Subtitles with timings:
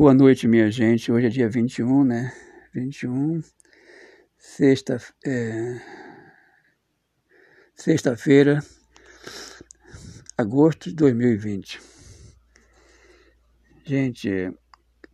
[0.00, 1.12] Boa noite, minha gente.
[1.12, 2.32] Hoje é dia 21, né?
[2.72, 3.42] 21,
[4.38, 4.96] sexta,
[5.26, 5.78] é,
[7.74, 8.60] sexta-feira,
[10.38, 11.78] agosto de 2020.
[13.84, 14.50] Gente,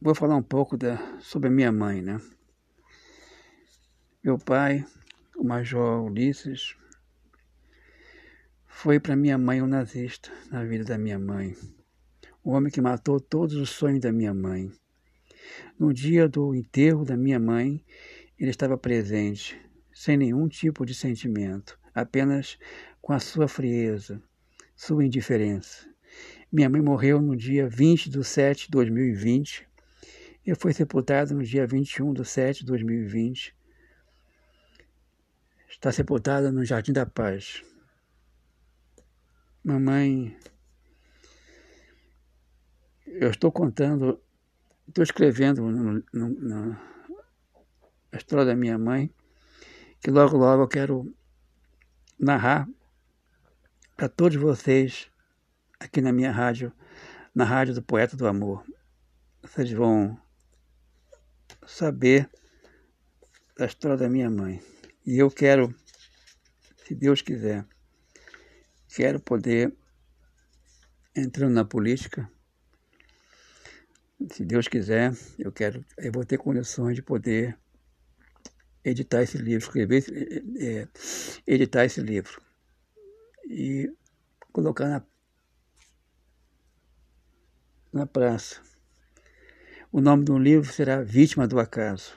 [0.00, 2.21] vou falar um pouco da, sobre a minha mãe, né?
[4.23, 4.87] Meu pai,
[5.37, 6.77] o Major Ulisses,
[8.68, 11.57] foi para minha mãe um nazista na vida da minha mãe
[12.46, 14.70] o homem que matou todos os sonhos da minha mãe.
[15.78, 17.84] No dia do enterro da minha mãe,
[18.38, 19.60] ele estava presente,
[19.92, 22.59] sem nenhum tipo de sentimento, apenas
[23.00, 24.23] com a sua frieza,
[24.74, 25.88] sua indiferença.
[26.51, 29.66] Minha mãe morreu no dia 20 de 7 de 2020
[30.46, 33.54] e foi sepultada no dia 21 de 7 de 2020.
[35.68, 37.62] Está sepultada no Jardim da Paz.
[39.62, 40.37] Mamãe
[43.06, 44.20] eu estou contando,
[44.88, 46.80] estou escrevendo no, no, no,
[48.12, 49.12] a história da minha mãe,
[50.01, 51.15] que logo, logo eu quero
[52.18, 52.68] narrar
[53.96, 55.10] para todos vocês
[55.80, 56.73] aqui na minha rádio,
[57.34, 58.65] na rádio do Poeta do Amor.
[59.43, 60.18] Vocês vão
[61.66, 62.30] saber
[63.56, 64.62] da história da minha mãe.
[65.04, 65.75] E eu quero,
[66.84, 67.66] se Deus quiser,
[68.88, 69.75] quero poder
[71.15, 72.31] entrando na política
[74.31, 77.59] se Deus quiser, eu quero, eu vou ter condições de poder
[78.84, 80.04] editar esse livro, escrever,
[80.59, 80.88] é,
[81.47, 82.41] editar esse livro
[83.44, 83.92] e
[84.53, 85.06] colocar na,
[87.92, 88.62] na praça.
[89.92, 92.16] O nome do livro será Vítima do Acaso.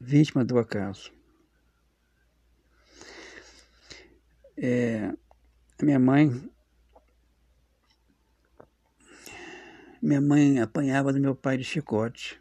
[0.00, 1.12] Vítima do Acaso.
[4.56, 5.12] É,
[5.80, 6.50] minha mãe
[10.00, 12.40] Minha mãe apanhava do meu pai de chicote.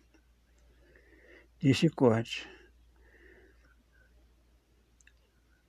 [1.60, 2.48] De chicote.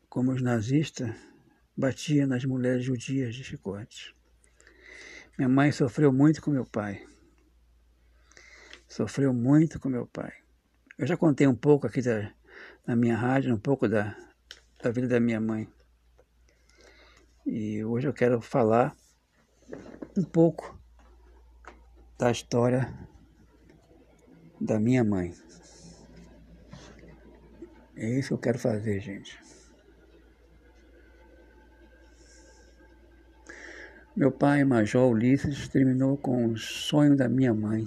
[0.07, 1.17] Como os nazistas
[1.75, 4.15] batiam nas mulheres judias de chicote.
[5.39, 7.07] Minha mãe sofreu muito com meu pai.
[8.87, 10.33] Sofreu muito com meu pai.
[10.99, 12.31] Eu já contei um pouco aqui da,
[12.87, 14.15] na minha rádio, um pouco da,
[14.83, 15.67] da vida da minha mãe.
[17.47, 18.95] E hoje eu quero falar
[20.15, 20.78] um pouco
[22.19, 22.93] da história
[24.61, 25.33] da minha mãe.
[27.97, 29.39] É isso que eu quero fazer, gente.
[34.17, 37.87] Meu pai, Major Ulisses, terminou com o sonho da minha mãe,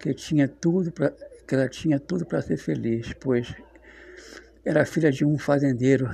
[0.00, 1.12] que tinha tudo pra,
[1.46, 3.54] que ela tinha tudo para ser feliz, pois
[4.64, 6.10] era filha de um fazendeiro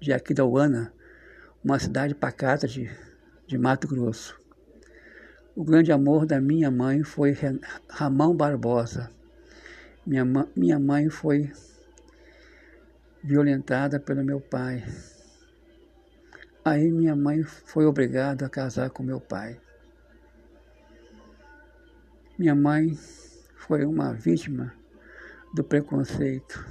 [0.00, 0.92] de Aquidauana,
[1.62, 2.90] uma cidade pacata de,
[3.46, 4.41] de Mato Grosso.
[5.54, 7.36] O grande amor da minha mãe foi
[7.86, 9.10] Ramão Barbosa.
[10.06, 10.24] Minha,
[10.56, 11.52] minha mãe foi
[13.22, 14.82] violentada pelo meu pai.
[16.64, 19.60] Aí minha mãe foi obrigada a casar com meu pai.
[22.38, 22.94] Minha mãe
[23.54, 24.72] foi uma vítima
[25.54, 26.66] do preconceito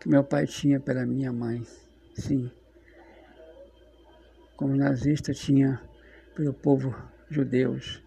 [0.00, 1.66] que meu pai tinha pela minha mãe.
[2.14, 2.50] Sim.
[4.56, 5.82] Como nazista tinha
[6.34, 6.96] pelo povo
[7.28, 8.05] judeus.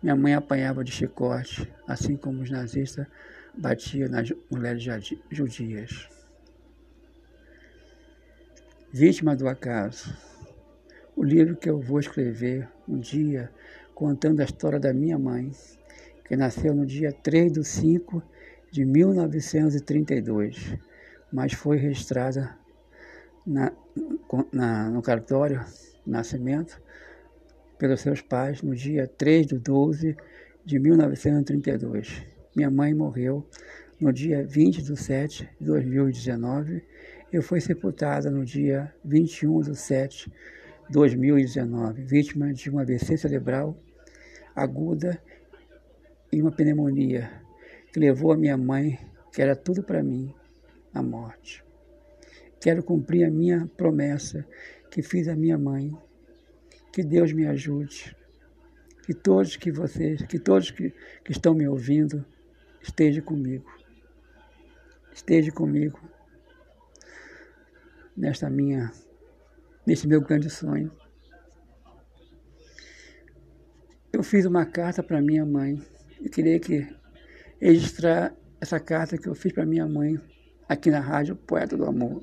[0.00, 3.06] Minha mãe apanhava de chicote, assim como os nazistas
[3.52, 4.84] batiam nas mulheres
[5.28, 6.08] judias.
[8.92, 10.16] Vítima do acaso.
[11.16, 13.50] O livro que eu vou escrever um dia
[13.92, 15.50] contando a história da minha mãe,
[16.24, 18.22] que nasceu no dia 3 de 5
[18.70, 20.76] de 1932,
[21.32, 22.56] mas foi registrada
[23.44, 23.72] na,
[24.52, 25.64] na, no cartório
[26.04, 26.80] de nascimento
[27.78, 30.16] pelos seus pais no dia 3 de 12
[30.64, 32.22] de 1932.
[32.54, 33.46] Minha mãe morreu
[34.00, 36.82] no dia 20 de 7 de 2019
[37.32, 40.30] e foi sepultada no dia 21 de 7
[40.88, 43.76] de 2019, vítima de uma AVC cerebral
[44.54, 45.20] aguda
[46.32, 47.30] e uma pneumonia
[47.92, 48.98] que levou a minha mãe,
[49.32, 50.34] que era tudo para mim,
[50.92, 51.64] à morte.
[52.60, 54.44] Quero cumprir a minha promessa
[54.90, 55.96] que fiz à minha mãe
[56.92, 58.16] que Deus me ajude.
[59.04, 60.92] Que todos que vocês, que todos que,
[61.24, 62.24] que estão me ouvindo,
[62.82, 63.70] estejam comigo.
[65.12, 65.98] Esteja comigo
[68.16, 68.92] nesta minha,
[69.86, 70.92] nesse meu grande sonho.
[74.12, 75.82] Eu fiz uma carta para minha mãe.
[76.20, 76.86] Eu queria que
[77.60, 80.20] registrar essa carta que eu fiz para minha mãe
[80.68, 82.22] aqui na rádio Poeta do Amor.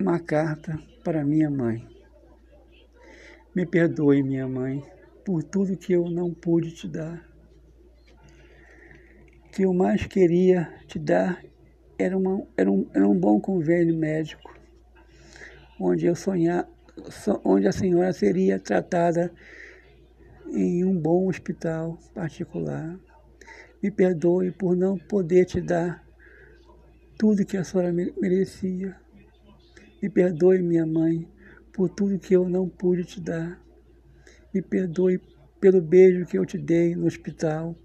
[0.00, 1.86] Uma carta para minha mãe.
[3.54, 4.84] Me perdoe, minha mãe,
[5.24, 7.26] por tudo que eu não pude te dar.
[9.50, 11.42] Que eu mais queria te dar
[11.98, 14.54] era, uma, era, um, era um bom convênio médico,
[15.80, 16.68] onde eu sonhar,
[17.44, 19.32] onde a senhora seria tratada
[20.46, 22.98] em um bom hospital particular.
[23.82, 26.04] Me perdoe por não poder te dar
[27.18, 28.96] tudo que a senhora merecia.
[30.00, 31.28] Me perdoe, minha mãe,
[31.72, 33.60] por tudo que eu não pude te dar.
[34.54, 35.20] Me perdoe
[35.60, 37.76] pelo beijo que eu te dei no hospital.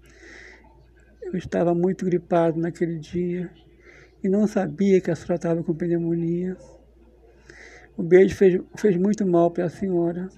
[1.22, 3.50] Eu estava muito gripado naquele dia
[4.22, 6.56] e não sabia que a senhora estava com pneumonia.
[7.96, 10.28] O beijo fez, fez muito mal para a senhora.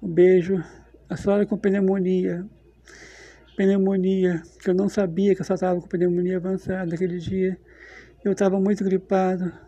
[0.00, 0.62] O beijo,
[1.08, 2.46] a senhora com pneumonia.
[3.56, 7.58] Pneumonia, que eu não sabia que a senhora estava com pneumonia avançada naquele dia.
[8.24, 9.65] Eu estava muito gripado.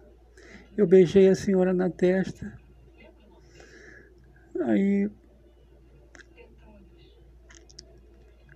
[0.78, 2.56] Eu beijei a senhora na testa.
[4.60, 5.10] Aí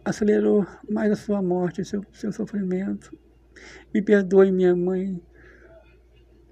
[0.04, 3.18] acelerou mais a sua morte, o seu, seu sofrimento.
[3.92, 5.20] Me perdoe, minha mãe.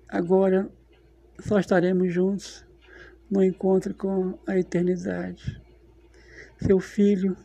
[0.08, 0.68] Agora
[1.38, 2.66] só estaremos juntos
[3.30, 5.62] no encontro com a eternidade.
[6.58, 7.36] Seu filho,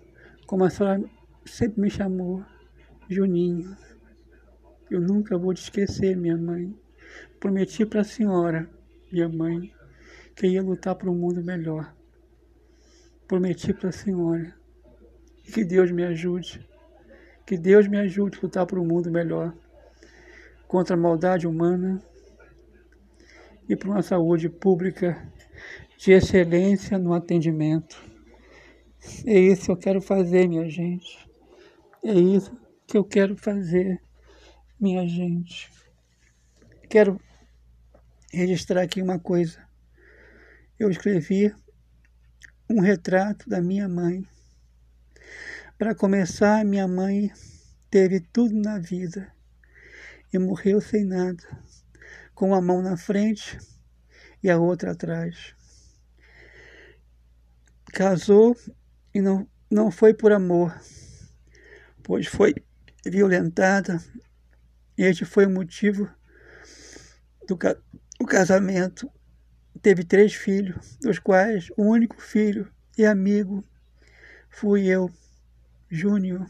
[0.48, 1.08] como a senhora
[1.46, 2.44] sempre me chamou,
[3.08, 3.78] Juninho.
[4.90, 6.76] Eu nunca vou te esquecer, minha mãe.
[7.40, 8.70] Prometi para a senhora,
[9.12, 9.74] minha mãe,
[10.36, 11.94] que ia lutar por um mundo melhor.
[13.28, 14.54] Prometi para a senhora.
[15.48, 16.68] E que Deus me ajude.
[17.46, 19.54] Que Deus me ajude a lutar por um mundo melhor.
[20.68, 22.02] Contra a maldade humana
[23.68, 25.32] e por uma saúde pública
[25.98, 28.02] de excelência no atendimento.
[29.26, 31.28] É isso que eu quero fazer, minha gente.
[32.04, 32.56] É isso
[32.88, 34.02] que eu quero fazer,
[34.80, 35.72] minha gente.
[36.90, 37.20] Quero
[38.36, 39.66] registrar aqui uma coisa.
[40.78, 41.56] Eu escrevi
[42.70, 44.28] um retrato da minha mãe.
[45.78, 47.32] Para começar, minha mãe
[47.90, 49.32] teve tudo na vida
[50.34, 51.44] e morreu sem nada,
[52.34, 53.58] com uma mão na frente
[54.44, 55.56] e a outra atrás.
[57.94, 58.56] Casou
[59.14, 60.78] e não, não foi por amor,
[62.04, 62.54] pois foi
[63.06, 64.04] violentada.
[64.98, 66.10] Este foi o motivo
[67.48, 67.58] do,
[68.20, 69.12] do casamento.
[69.82, 73.64] Teve três filhos, dos quais o único filho e amigo
[74.50, 75.12] fui eu,
[75.90, 76.50] Júnior.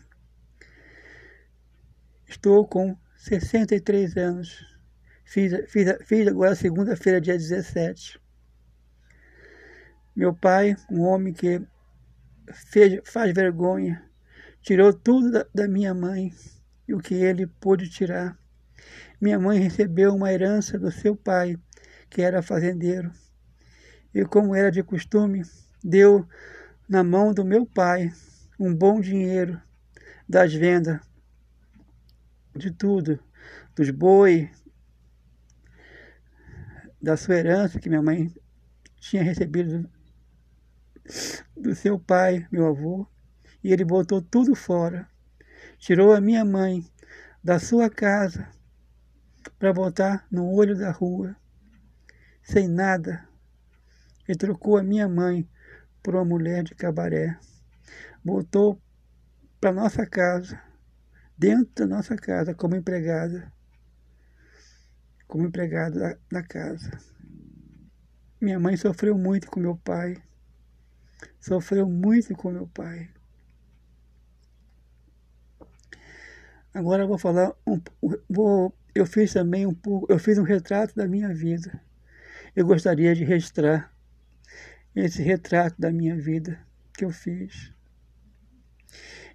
[2.28, 4.64] Estou com 63 anos.
[5.24, 8.22] Fiz, fiz, fiz agora segunda-feira, dia 17.
[10.16, 11.62] Meu pai, um homem que
[12.54, 14.08] fez, faz vergonha,
[14.62, 16.32] tirou tudo da, da minha mãe
[16.88, 18.38] e o que ele pôde tirar.
[19.20, 21.58] Minha mãe recebeu uma herança do seu pai,
[22.10, 23.12] que era fazendeiro,
[24.14, 25.44] e como era de costume,
[25.84, 26.28] deu
[26.88, 28.12] na mão do meu pai
[28.60, 29.62] um bom dinheiro
[30.28, 31.00] das vendas
[32.56, 33.20] de tudo,
[33.76, 34.50] dos boi,
[37.02, 38.34] da sua herança que minha mãe
[39.00, 39.90] tinha recebido
[41.56, 43.08] do seu pai, meu avô,
[43.64, 45.08] e ele botou tudo fora.
[45.78, 46.84] Tirou a minha mãe
[47.44, 48.50] da sua casa
[49.58, 51.36] para botar no olho da rua,
[52.44, 53.28] sem nada.
[54.28, 55.48] E trocou a minha mãe
[56.02, 57.38] por uma mulher de cabaré.
[58.24, 58.82] Voltou
[59.60, 60.60] para nossa casa,
[61.38, 63.52] dentro da nossa casa, como empregada.
[65.28, 66.92] Como empregada da, da casa.
[68.42, 70.22] Minha mãe sofreu muito com meu pai
[71.40, 73.10] sofreu muito com meu pai.
[76.74, 77.80] Agora eu vou falar um,
[78.30, 81.82] vou, eu fiz também um pouco, eu fiz um retrato da minha vida.
[82.56, 83.94] Eu gostaria de registrar
[84.96, 86.58] esse retrato da minha vida
[86.94, 87.74] que eu fiz.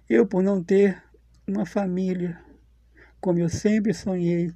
[0.09, 1.01] Eu, por não ter
[1.47, 2.41] uma família,
[3.19, 4.51] como eu sempre sonhei,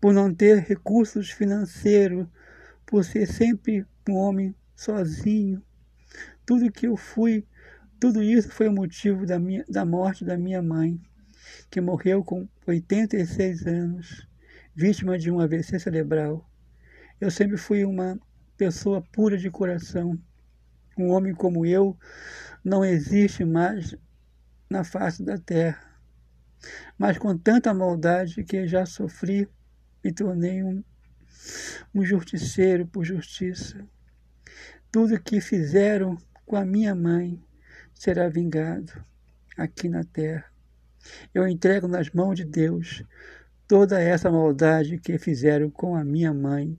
[0.00, 2.26] por não ter recursos financeiros,
[2.84, 5.62] por ser sempre um homem sozinho,
[6.44, 7.46] tudo que eu fui,
[8.00, 11.00] tudo isso foi o motivo da, minha, da morte da minha mãe,
[11.70, 14.28] que morreu com 86 anos,
[14.74, 16.48] vítima de um AVC cerebral.
[17.20, 18.18] Eu sempre fui uma
[18.56, 20.18] pessoa pura de coração.
[20.98, 21.96] Um homem como eu
[22.64, 23.94] não existe mais
[24.68, 26.00] na face da terra.
[26.98, 29.48] Mas com tanta maldade que já sofri,
[30.02, 30.82] me tornei um,
[31.94, 33.86] um justiceiro por justiça.
[34.90, 37.42] Tudo que fizeram com a minha mãe
[37.94, 38.92] será vingado
[39.56, 40.55] aqui na terra.
[41.34, 43.04] Eu entrego nas mãos de Deus
[43.68, 46.78] toda essa maldade que fizeram com a minha mãe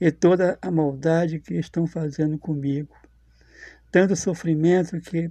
[0.00, 2.94] e toda a maldade que estão fazendo comigo,
[3.90, 5.30] tanto sofrimento que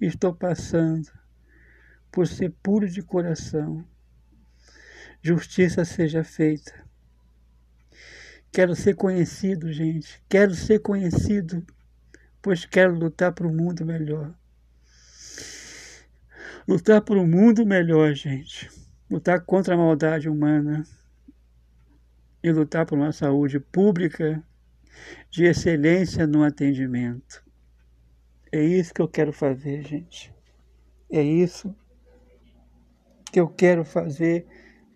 [0.00, 1.08] estou passando
[2.10, 3.84] por ser puro de coração.
[5.22, 6.72] Justiça seja feita.
[8.50, 10.22] Quero ser conhecido, gente.
[10.28, 11.64] Quero ser conhecido,
[12.42, 14.34] pois quero lutar para um mundo melhor.
[16.66, 18.70] Lutar por um mundo melhor, gente.
[19.10, 20.84] Lutar contra a maldade humana
[22.42, 24.42] e lutar por uma saúde pública
[25.30, 27.42] de excelência no atendimento.
[28.50, 30.32] É isso que eu quero fazer, gente.
[31.10, 31.74] É isso
[33.32, 34.46] que eu quero fazer,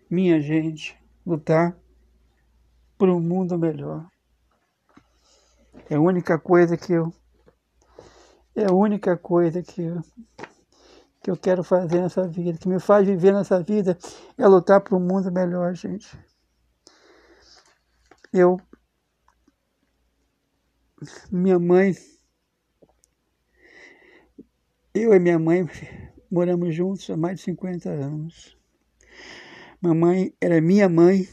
[0.09, 0.95] minha gente,
[1.25, 1.77] lutar
[2.97, 4.07] por um mundo melhor.
[5.89, 7.13] É a única coisa que eu
[8.55, 10.01] é a única coisa que eu,
[11.21, 13.97] que eu quero fazer nessa vida, que me faz viver nessa vida,
[14.37, 16.17] é lutar por um mundo melhor, gente.
[18.33, 18.59] Eu
[21.31, 21.93] minha mãe
[24.93, 25.67] eu e minha mãe
[26.31, 28.57] moramos juntos há mais de 50 anos.
[29.79, 31.27] Mamãe era minha mãe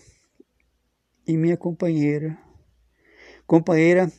[1.27, 2.37] e minha companheira.
[3.47, 4.13] Companheira,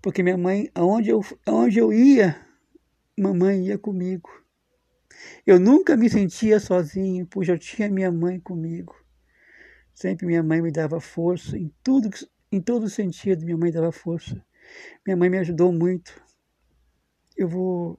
[0.00, 2.40] porque minha mãe, aonde eu, aonde eu ia,
[3.18, 4.30] mamãe ia comigo.
[5.46, 8.94] Eu nunca me sentia sozinho, pois eu tinha minha mãe comigo.
[9.94, 12.08] Sempre minha mãe me dava força, em tudo,
[12.50, 14.42] em todo sentido, minha mãe dava força.
[15.06, 16.22] Minha mãe me ajudou muito.
[17.36, 17.98] Eu vou.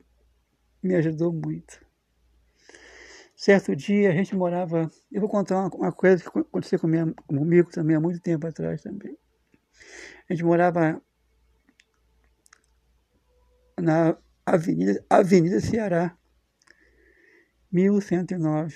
[0.82, 1.86] Me ajudou muito.
[3.36, 4.90] Certo dia a gente morava.
[5.12, 8.48] Eu vou contar uma, uma coisa que aconteceu com minha, comigo também há muito tempo
[8.48, 9.18] atrás também.
[10.30, 11.02] A gente morava
[13.80, 16.18] na Avenida, Avenida Ceará,
[17.72, 18.76] 1109,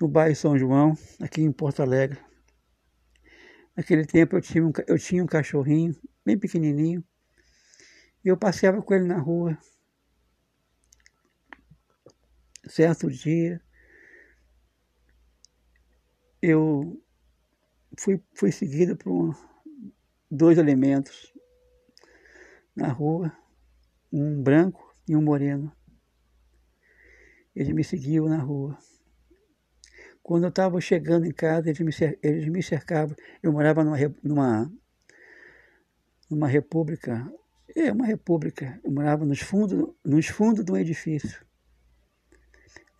[0.00, 2.18] no bairro São João, aqui em Porto Alegre.
[3.76, 7.04] Naquele tempo eu tinha um, eu tinha um cachorrinho, bem pequenininho,
[8.24, 9.58] e eu passeava com ele na rua
[12.68, 13.60] certo dia
[16.40, 17.02] eu
[17.98, 19.36] fui, fui seguido por
[20.30, 21.32] dois elementos
[22.76, 23.36] na rua,
[24.12, 25.72] um branco e um moreno.
[27.54, 28.78] Eles me seguiam na rua.
[30.22, 33.16] Quando eu estava chegando em casa, eles me, eles me cercavam.
[33.42, 34.72] Eu morava numa, numa,
[36.30, 37.32] numa república,
[37.74, 38.78] é uma república.
[38.84, 41.44] Eu morava nos fundos, nos fundos de um edifício.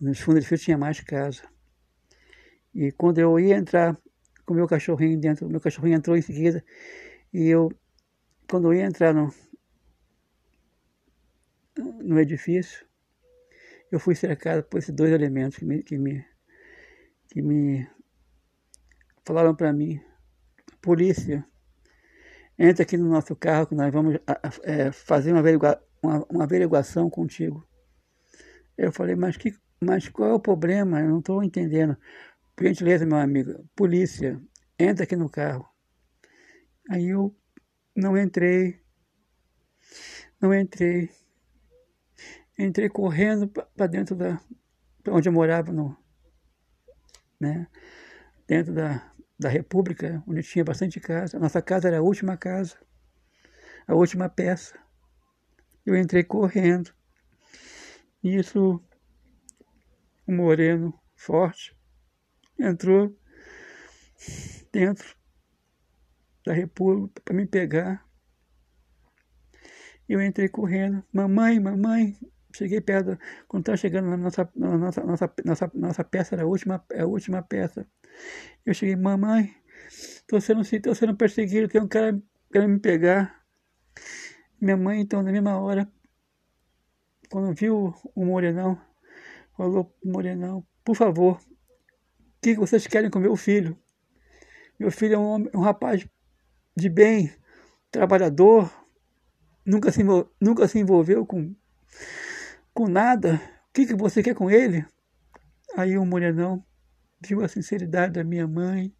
[0.00, 1.42] Nos fundos do edifício tinha mais casa.
[2.74, 3.96] E quando eu ia entrar
[4.46, 6.64] com o meu cachorrinho dentro, o meu cachorrinho entrou em seguida,
[7.32, 7.70] e eu,
[8.48, 9.32] quando eu ia entrar no,
[12.08, 12.86] no edifício,
[13.90, 16.24] eu fui cercado por esses dois elementos que me, que me,
[17.30, 17.88] que me
[19.24, 20.00] falaram para mim,
[20.80, 21.44] polícia,
[22.58, 24.16] entra aqui no nosso carro que nós vamos
[24.62, 27.66] é, fazer uma, averigua, uma, uma averiguação contigo.
[28.76, 31.00] Eu falei, mas que mas qual é o problema?
[31.00, 31.96] Eu não estou entendendo.
[32.56, 34.40] Por gentileza, meu amigo, polícia,
[34.78, 35.68] entra aqui no carro.
[36.90, 37.36] Aí eu
[37.94, 38.80] não entrei,
[40.40, 41.10] não entrei.
[42.58, 44.40] Entrei correndo para dentro da.
[45.02, 45.96] Pra onde eu morava, no,
[47.40, 47.68] né?
[48.48, 51.38] dentro da, da República, onde tinha bastante casa.
[51.38, 52.76] Nossa casa era a última casa,
[53.86, 54.78] a última peça.
[55.84, 56.92] Eu entrei correndo.
[58.24, 58.82] Isso
[60.26, 61.76] um moreno forte,
[62.58, 63.16] entrou
[64.72, 65.16] dentro
[66.44, 68.06] da República para me pegar.
[70.08, 72.18] Eu entrei correndo, mamãe, mamãe,
[72.58, 76.46] cheguei perto, quando estava chegando na nossa, na nossa, nossa, nossa, nossa peça, era a
[76.46, 77.86] última, a última peça.
[78.66, 79.54] Eu cheguei, mamãe,
[79.88, 82.20] estou sendo, tô sendo perseguido, tem um cara
[82.52, 83.42] querendo me pegar.
[84.60, 85.90] Minha mãe, então, na mesma hora,
[87.30, 88.80] quando viu o morenão,
[89.56, 93.76] falou Morenão, por favor, o que vocês querem com meu filho?
[94.78, 96.06] Meu filho é um, homem, um rapaz
[96.76, 97.32] de bem,
[97.90, 98.72] trabalhador,
[99.66, 100.02] nunca se,
[100.40, 101.54] nunca se envolveu com,
[102.78, 103.40] com nada.
[103.70, 104.86] O que, que você quer com ele?
[105.76, 106.64] Aí o Morenão
[107.20, 108.94] viu a sinceridade da minha mãe,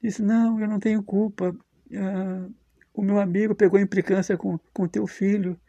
[0.00, 1.52] disse, não, eu não tenho culpa.
[1.92, 2.48] Ah,
[2.94, 5.60] o meu amigo pegou implicância com, com teu filho.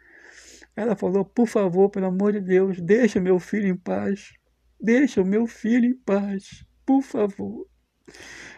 [0.75, 4.33] Ela falou: Por favor, pelo amor de Deus, deixa meu filho em paz.
[4.79, 6.63] Deixa o meu filho em paz.
[6.85, 7.67] Por favor.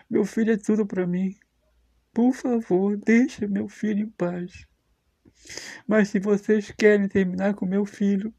[0.09, 1.33] Meu filho é tudo para mim.
[2.13, 4.67] Por favor, deixa meu filho em paz.
[5.87, 8.33] Mas se vocês querem terminar com meu filho,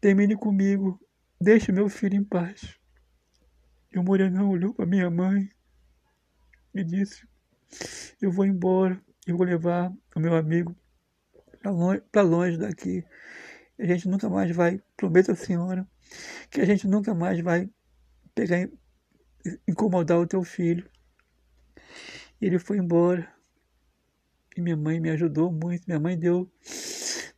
[0.00, 1.00] termine comigo.
[1.40, 2.78] Deixe meu filho em paz.
[3.92, 5.48] E o Morenão olhou para minha mãe
[6.74, 7.26] e disse:
[8.20, 10.76] Eu vou embora, eu vou levar o meu amigo
[11.60, 13.04] para longe, longe daqui.
[13.78, 15.86] A gente nunca mais vai, prometo à senhora,
[16.50, 17.68] que a gente nunca mais vai
[18.34, 18.68] pegar,
[19.66, 20.88] incomodar o teu filho.
[22.40, 23.30] Ele foi embora.
[24.56, 25.84] E minha mãe me ajudou muito.
[25.86, 26.50] Minha mãe deu,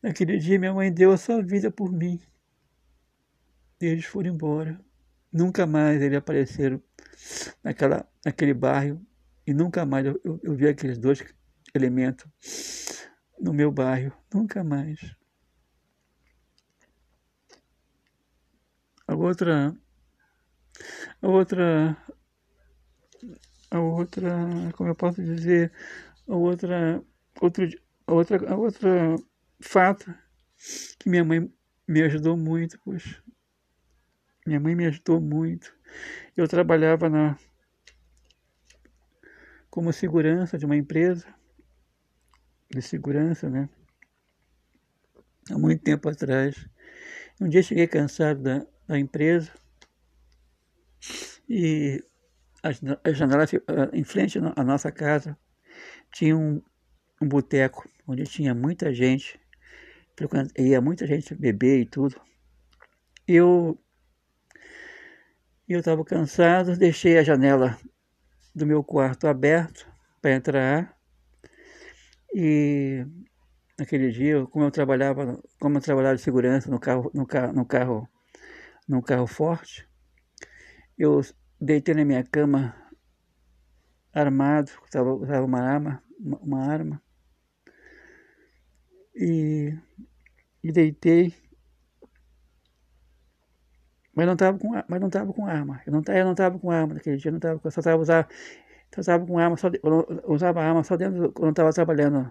[0.03, 2.21] naquele dia, minha mãe deu a sua vida por mim.
[3.81, 4.81] E eles foram embora.
[5.33, 6.83] Nunca mais eles apareceram
[7.63, 9.01] naquela, naquele bairro.
[9.47, 11.25] E nunca mais eu, eu, eu vi aqueles dois
[11.75, 12.27] elementos
[13.41, 14.13] no meu bairro.
[14.33, 14.99] Nunca mais.
[19.07, 19.75] A outra.
[21.23, 21.97] A outra.
[23.71, 24.31] A outra.
[24.77, 25.73] Como eu posso dizer?
[26.29, 27.03] A outra.
[27.41, 27.69] Outro,
[28.07, 29.17] a outra, a outra
[29.61, 30.15] fato
[30.99, 31.53] que minha mãe
[31.87, 33.23] me ajudou muito, poxa.
[34.47, 35.75] Minha mãe me ajudou muito.
[36.37, 37.39] Eu trabalhava na
[39.71, 41.27] como segurança de uma empresa
[42.71, 43.69] de segurança, né?
[45.51, 46.69] Há muito tempo atrás.
[47.41, 49.53] Um dia cheguei cansado da, da empresa
[51.49, 52.05] e
[52.63, 52.73] a,
[53.13, 53.45] janela
[53.93, 55.39] em frente à nossa casa
[56.13, 56.61] tinha um,
[57.23, 59.41] um boteco onde tinha muita gente,
[60.57, 62.21] ia muita gente beber e tudo.
[63.27, 63.79] Eu
[65.69, 67.79] eu estava cansado, deixei a janela
[68.55, 69.87] do meu quarto aberto
[70.21, 70.97] para entrar
[72.35, 73.07] e
[73.79, 77.67] naquele dia, como eu trabalhava, como eu trabalhava de segurança no carro, no carro, no
[77.67, 78.09] carro,
[78.89, 79.87] no carro forte,
[80.97, 81.21] eu
[81.61, 82.75] deitei na minha cama
[84.13, 87.03] armado, estava uma arma, uma arma
[89.21, 89.77] e,
[90.63, 91.35] e deitei
[94.19, 95.81] mas não estava com, mas não estava com arma.
[95.87, 98.03] Eu não, eu não estava com arma naquele dia, eu não tava, eu só estava
[98.03, 98.27] usando,
[98.93, 102.29] só estava com arma, só, eu usava arma só dentro quando estava trabalhando.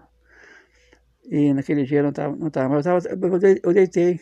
[1.30, 4.20] E naquele dia eu não estava, não tava, mas eu, tava, eu deitei.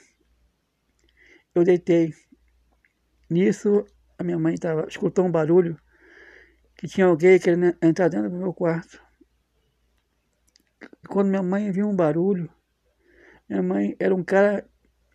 [1.56, 2.14] Eu deitei.
[3.28, 3.84] Nisso,
[4.16, 5.76] a minha mãe tava, escutou um barulho
[6.76, 9.02] que tinha alguém querendo entrar dentro do meu quarto.
[11.08, 12.48] Quando minha mãe viu um barulho,
[13.48, 14.68] minha mãe era um cara,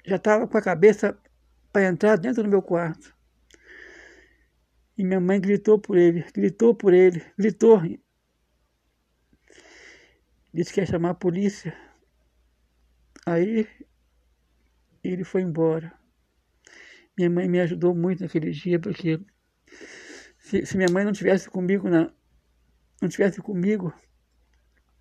[0.05, 1.17] já estava com a cabeça
[1.71, 3.15] para entrar dentro do meu quarto.
[4.97, 7.81] E minha mãe gritou por ele, gritou por ele, gritou.
[10.53, 11.75] Disse que ia chamar a polícia.
[13.25, 13.67] Aí
[15.03, 15.93] ele foi embora.
[17.17, 19.19] Minha mãe me ajudou muito naquele dia, porque
[20.37, 22.11] se, se minha mãe não tivesse comigo, na,
[23.01, 23.93] não tivesse comigo,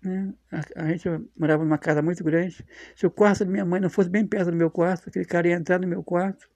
[0.03, 0.33] né?
[0.51, 2.65] A, a, gente morava numa casa muito grande.
[2.95, 5.47] Se o quarto da minha mãe não fosse bem perto do meu quarto, aquele cara
[5.47, 6.49] ia entrar no meu quarto,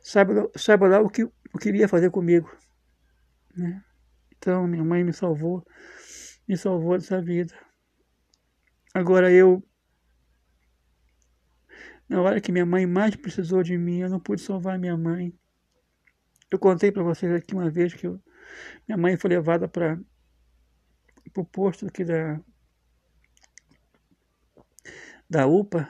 [0.00, 2.50] sabe, sabe lá o que, o que iria fazer comigo.
[3.56, 3.82] Né?
[4.36, 5.66] Então, minha mãe me salvou,
[6.46, 7.52] me salvou dessa vida.
[8.94, 9.62] Agora eu,
[12.08, 15.34] na hora que minha mãe mais precisou de mim, eu não pude salvar minha mãe.
[16.50, 18.20] Eu contei para vocês aqui uma vez que eu,
[18.86, 19.98] minha mãe foi levada para
[21.34, 22.40] o posto aqui da,
[25.28, 25.88] da UPA,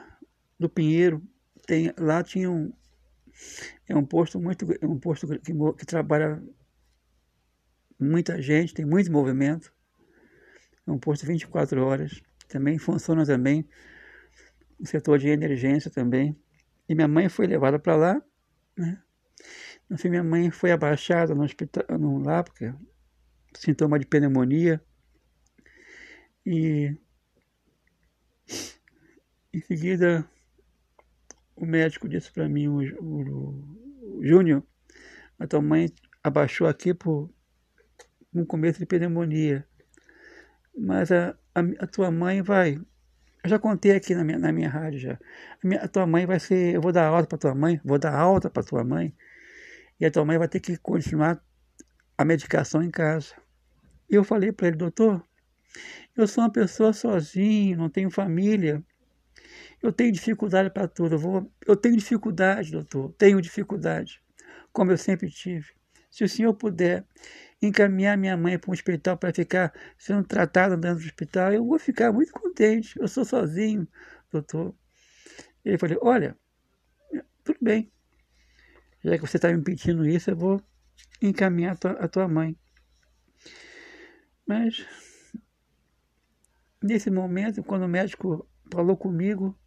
[0.59, 1.21] do Pinheiro.
[1.65, 2.73] Tem, lá tinha um,
[3.87, 6.41] é um posto muito, é um posto que, que trabalha
[7.99, 9.73] muita gente, tem muito movimento.
[10.85, 12.21] É um posto 24 horas.
[12.47, 13.67] Também funciona também
[14.79, 16.35] o setor de emergência também.
[16.87, 18.21] E minha mãe foi levada para lá,
[18.75, 19.01] né?
[19.89, 22.73] No fim, minha mãe foi abaixada no hospital, no, lá, porque
[23.55, 24.83] sintoma de pneumonia.
[26.51, 26.97] E
[29.53, 30.27] em seguida
[31.55, 34.63] o médico disse para mim, o, o, o Júnior,
[35.37, 37.31] a tua mãe abaixou aqui por
[38.33, 39.63] um começo de pneumonia.
[40.75, 42.81] Mas a, a, a, tua mãe vai.
[43.43, 45.19] Eu já contei aqui na minha, na minha rádio já.
[45.63, 46.73] A, minha, a tua mãe vai ser.
[46.73, 49.15] Eu vou dar alta para tua mãe, vou dar alta para tua mãe.
[49.99, 51.39] E a tua mãe vai ter que continuar
[52.17, 53.35] a medicação em casa.
[54.09, 55.23] Eu falei para ele, doutor,
[56.15, 58.83] eu sou uma pessoa sozinho, não tenho família.
[59.81, 61.15] Eu tenho dificuldade para tudo.
[61.15, 63.13] Eu, vou, eu tenho dificuldade, doutor.
[63.17, 64.21] Tenho dificuldade,
[64.73, 65.67] como eu sempre tive.
[66.11, 67.05] Se o senhor puder
[67.61, 71.79] encaminhar minha mãe para um hospital para ficar sendo tratada dentro do hospital, eu vou
[71.79, 72.99] ficar muito contente.
[72.99, 73.87] Eu sou sozinho,
[74.31, 74.75] doutor.
[75.63, 76.37] Ele falou: Olha,
[77.43, 77.91] tudo bem.
[79.03, 80.61] Já que você está me pedindo isso, eu vou
[81.21, 82.57] encaminhar a tua, a tua mãe.
[84.45, 84.85] Mas,
[86.81, 89.57] nesse momento, quando o médico falou comigo,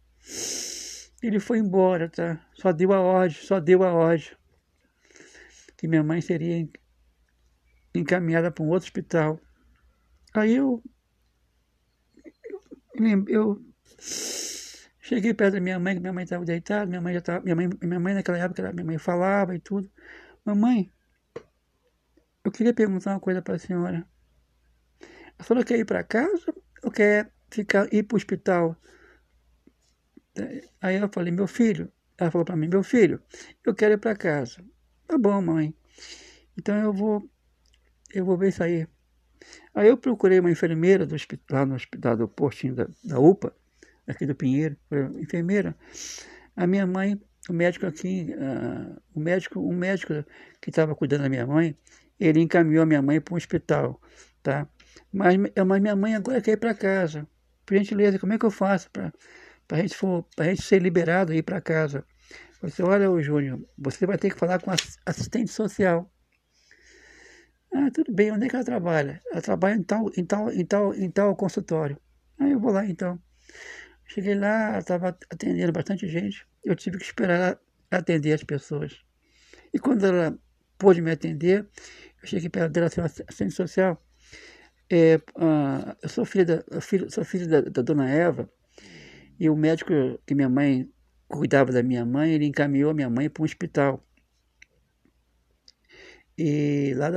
[1.21, 2.45] ele foi embora, tá?
[2.53, 4.31] Só deu a ordem, só deu a ordem.
[5.77, 6.67] Que minha mãe seria
[7.93, 9.39] encaminhada para um outro hospital.
[10.33, 10.81] Aí eu,
[13.27, 13.63] eu,
[14.99, 17.55] cheguei perto da minha mãe, que minha mãe estava deitada, minha mãe já estava, minha
[17.55, 19.89] mãe, minha mãe naquela época, minha mãe falava e tudo.
[20.43, 20.91] Mamãe,
[22.43, 24.07] eu queria perguntar uma coisa para a senhora.
[25.37, 28.75] A senhora quer ir para casa ou quer ficar, ir para o hospital?
[30.81, 33.21] Aí eu falei, meu filho, ela falou para mim, meu filho,
[33.65, 34.63] eu quero ir para casa.
[35.07, 35.73] Tá bom, mãe.
[36.57, 37.29] Então eu vou,
[38.13, 38.87] eu vou ver isso aí.
[39.73, 43.53] Aí eu procurei uma enfermeira do hospital, lá no hospital do postinho da, da UPA,
[44.07, 44.77] aqui do Pinheiro,
[45.19, 45.75] enfermeira.
[46.55, 47.19] A minha mãe,
[47.49, 50.13] o médico aqui, uh, o médico, um médico
[50.61, 51.75] que estava cuidando da minha mãe,
[52.19, 53.99] ele encaminhou a minha mãe para um hospital,
[54.41, 54.67] tá?
[55.11, 57.27] Mas, mas minha mãe agora quer ir para casa.
[57.65, 59.13] Por gentileza, como é que eu faço para
[59.71, 62.05] a gente, for, gente ser liberado e ir para casa?
[62.61, 64.71] Você, olha, o Júnior, você vai ter que falar com
[65.05, 66.09] assistente social.
[67.73, 69.21] Ah, tudo bem, onde é que ela trabalha?
[69.31, 71.99] Ela trabalha em tal, em tal, em tal, em tal consultório.
[72.39, 73.19] Ah, eu vou lá então.
[74.05, 76.45] Cheguei lá, ela estava atendendo bastante gente.
[76.63, 77.59] Eu tive que esperar ela
[77.91, 79.01] atender as pessoas.
[79.73, 80.37] E quando ela
[80.77, 81.67] pôde me atender,
[82.21, 84.01] eu cheguei perto dela, assim, assistente social.
[84.91, 88.49] É, ah, eu sou filho da, filho, sou filho da, da dona Eva,
[89.39, 89.91] e o médico
[90.25, 90.89] que minha mãe
[91.27, 94.05] cuidava da minha mãe, ele encaminhou a minha mãe para um hospital.
[96.37, 97.09] E lá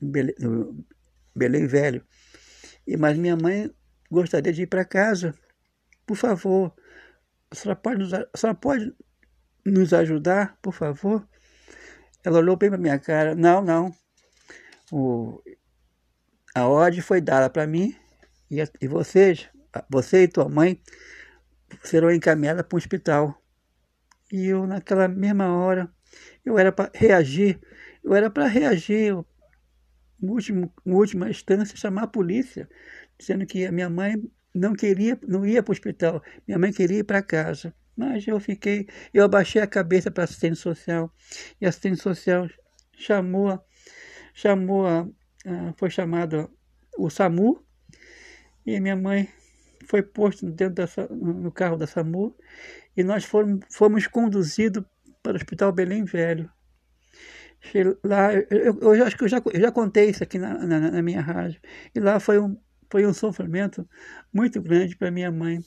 [0.00, 0.84] Belém, no
[1.34, 2.04] Belém Velho.
[2.86, 3.70] E, mas minha mãe
[4.10, 5.34] gostaria de ir para casa.
[6.06, 6.74] Por favor,
[7.50, 8.94] a senhora, pode nos, a senhora pode
[9.64, 11.26] nos ajudar, por favor?
[12.24, 13.34] Ela olhou bem para minha cara.
[13.34, 13.94] Não, não.
[14.90, 15.40] O,
[16.58, 17.94] a ordem foi dada para mim
[18.50, 19.48] e, e vocês,
[19.90, 20.80] você e tua mãe,
[21.82, 23.42] serão encaminhadas para um hospital.
[24.32, 25.90] E eu, naquela mesma hora,
[26.44, 27.60] eu era para reagir,
[28.02, 29.14] eu era para reagir,
[30.22, 32.68] em, último, em última instância, chamar a polícia,
[33.18, 34.14] dizendo que a minha mãe
[34.54, 37.74] não queria, não ia para o hospital, minha mãe queria ir para casa.
[37.96, 41.12] Mas eu fiquei, eu abaixei a cabeça para a assistente social,
[41.60, 42.48] e a assistente social
[42.96, 43.58] chamou,
[44.32, 45.08] chamou, a,
[45.76, 46.50] foi chamado
[46.96, 47.62] o SAMU,
[48.66, 49.28] e minha mãe
[49.86, 52.36] foi posto dentro da, no carro da SAMU
[52.96, 54.84] e nós fomos, fomos conduzidos
[55.22, 56.50] para o Hospital Belém Velho.
[58.04, 61.02] Lá, eu, eu, acho que eu já, eu já contei isso aqui na, na, na,
[61.02, 61.60] minha rádio.
[61.94, 62.56] E lá foi um,
[62.90, 63.88] foi um sofrimento
[64.32, 65.60] muito grande para minha mãe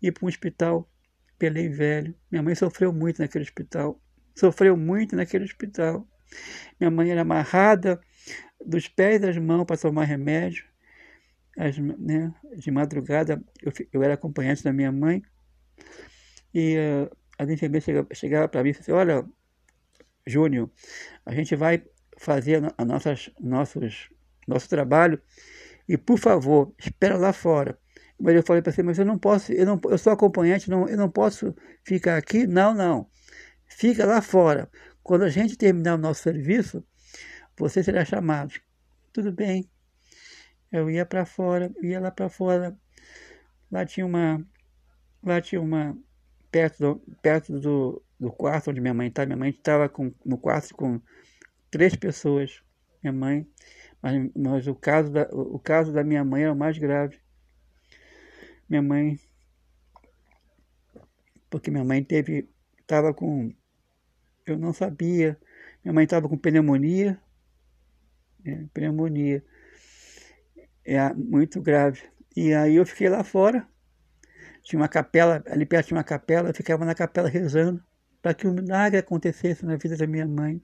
[0.00, 0.88] ir para um hospital
[1.38, 2.14] Belém Velho.
[2.30, 4.00] Minha mãe sofreu muito naquele hospital.
[4.36, 6.06] Sofreu muito naquele hospital.
[6.78, 8.00] Minha mãe era amarrada
[8.66, 10.64] dos pés das mãos para tomar remédio
[11.56, 15.22] as, né, de madrugada, eu, eu era acompanhante da minha mãe,
[16.54, 19.26] e uh, as enfermeiras chegava, chegava para mim e assim, olha,
[20.26, 20.70] Júnior,
[21.24, 21.82] a gente vai
[22.18, 24.10] fazer a nossas, nossos,
[24.46, 25.20] nosso trabalho
[25.88, 27.78] e, por favor, espera lá fora.
[28.20, 30.88] Mas eu falei para você, mas eu não posso, eu, não, eu sou acompanhante, não,
[30.88, 32.46] eu não posso ficar aqui.
[32.46, 33.08] Não, não.
[33.66, 34.70] Fica lá fora.
[35.02, 36.84] Quando a gente terminar o nosso serviço,
[37.58, 38.54] você será chamado.
[39.12, 39.68] Tudo bem.
[40.70, 42.76] Eu ia para fora, ia lá para fora.
[43.70, 44.44] Lá tinha uma.
[45.22, 45.96] Lá tinha uma.
[46.50, 49.26] Perto do, perto do, do quarto onde minha mãe estava.
[49.26, 49.90] Minha mãe estava
[50.24, 51.00] no quarto com
[51.70, 52.62] três pessoas.
[53.02, 53.46] Minha mãe.
[54.00, 57.18] Mas, mas o, caso da, o caso da minha mãe era o mais grave.
[58.68, 59.18] Minha mãe.
[61.50, 62.48] Porque minha mãe teve.
[62.80, 63.54] Estava com.
[64.46, 65.38] Eu não sabia.
[65.84, 67.20] Minha mãe estava com pneumonia.
[68.44, 69.44] Né, pneumonia
[70.84, 72.02] é muito grave.
[72.36, 73.66] E aí eu fiquei lá fora,
[74.62, 77.82] tinha uma capela, ali perto tinha uma capela, eu ficava na capela rezando
[78.22, 80.62] para que um milagre acontecesse na vida da minha mãe,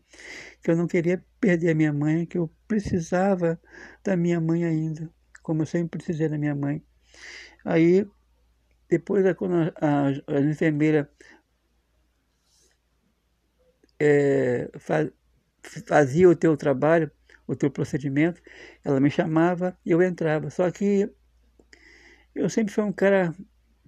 [0.63, 3.61] que eu não queria perder a minha mãe, que eu precisava
[4.05, 5.11] da minha mãe ainda,
[5.43, 6.83] como eu sempre precisei da minha mãe.
[7.65, 8.07] Aí,
[8.89, 11.11] depois, quando a, a, a enfermeira
[13.99, 15.11] é, faz,
[15.85, 17.11] fazia o teu trabalho,
[17.49, 18.41] o teu procedimento.
[18.85, 20.51] Ela me chamava e eu entrava.
[20.51, 21.11] Só que
[22.35, 23.35] eu sempre fui um cara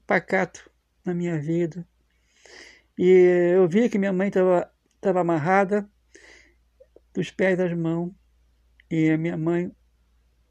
[0.07, 0.69] pacato
[1.05, 1.87] na minha vida.
[2.99, 4.69] E eu via que minha mãe estava
[5.01, 5.89] tava amarrada
[7.15, 8.13] dos pés das mãos.
[8.91, 9.71] E a minha mãe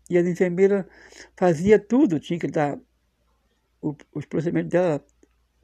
[0.10, 0.88] e a enfermeira
[1.36, 2.80] fazia tudo, tinha que dar
[3.82, 5.06] o, os procedimentos dela,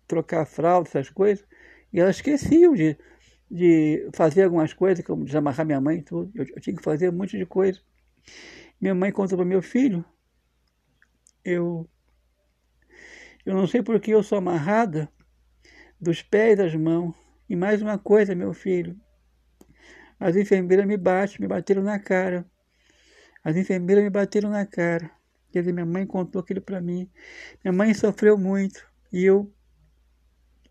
[0.07, 1.45] trocar a fralda, essas coisas.
[1.91, 2.97] E elas esqueciam de
[3.55, 6.29] de fazer algumas coisas, como desamarrar minha mãe e tudo.
[6.35, 7.79] Eu, eu tinha que fazer um monte de coisa.
[8.81, 10.03] Minha mãe contou para meu filho,
[11.43, 11.89] eu,
[13.45, 15.09] eu não sei por que eu sou amarrada
[16.01, 17.15] dos pés e das mãos.
[17.47, 18.99] E mais uma coisa, meu filho,
[20.19, 22.45] as enfermeiras me batem, me bateram na cara.
[23.43, 25.09] As enfermeiras me bateram na cara.
[25.51, 27.09] Quer dizer, minha mãe contou aquilo para mim.
[27.63, 29.53] Minha mãe sofreu muito e eu,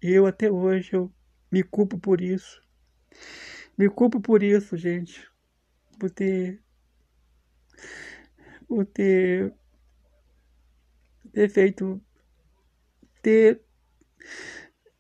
[0.02, 1.10] eu até hoje, eu
[1.50, 2.63] me culpo por isso.
[3.77, 5.29] Me culpo por isso, gente.
[5.98, 6.62] Por ter.
[8.68, 9.53] Por ter.
[11.33, 12.00] Ter feito.
[13.22, 13.61] Ter.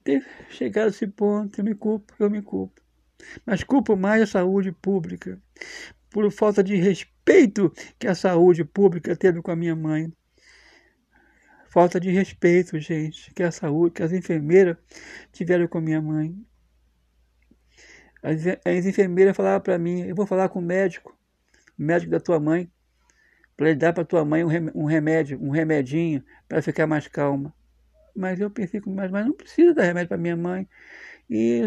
[0.02, 1.60] Ter chegado a esse ponto.
[1.60, 2.82] Eu me culpo, eu me culpo.
[3.46, 5.40] Mas culpo mais a saúde pública.
[6.10, 10.12] Por falta de respeito que a saúde pública teve com a minha mãe.
[11.70, 14.76] Falta de respeito, gente, que a saúde, que as enfermeiras
[15.32, 16.32] tiveram com a minha mãe.
[18.24, 21.14] As, as enfermeiras falavam para mim, eu vou falar com o médico,
[21.78, 22.72] o médico da tua mãe,
[23.54, 27.54] para ele dar para tua mãe um remédio, um remedinho, para ficar mais calma.
[28.16, 30.66] Mas eu pensei, mas, mas não precisa dar remédio para minha mãe.
[31.28, 31.66] E,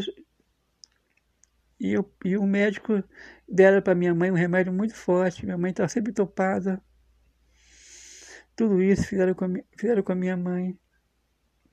[1.80, 3.04] e, eu, e o médico
[3.48, 5.46] deram para minha mãe um remédio muito forte.
[5.46, 6.82] Minha mãe estava sempre topada.
[8.56, 10.76] Tudo isso fizeram com, a, fizeram com a minha mãe.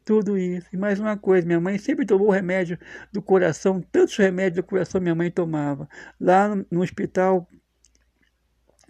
[0.05, 0.69] Tudo isso.
[0.73, 2.79] E mais uma coisa, minha mãe sempre tomou remédio
[3.11, 5.89] do coração, tantos remédios do coração minha mãe tomava.
[6.21, 7.49] Lá no, hospital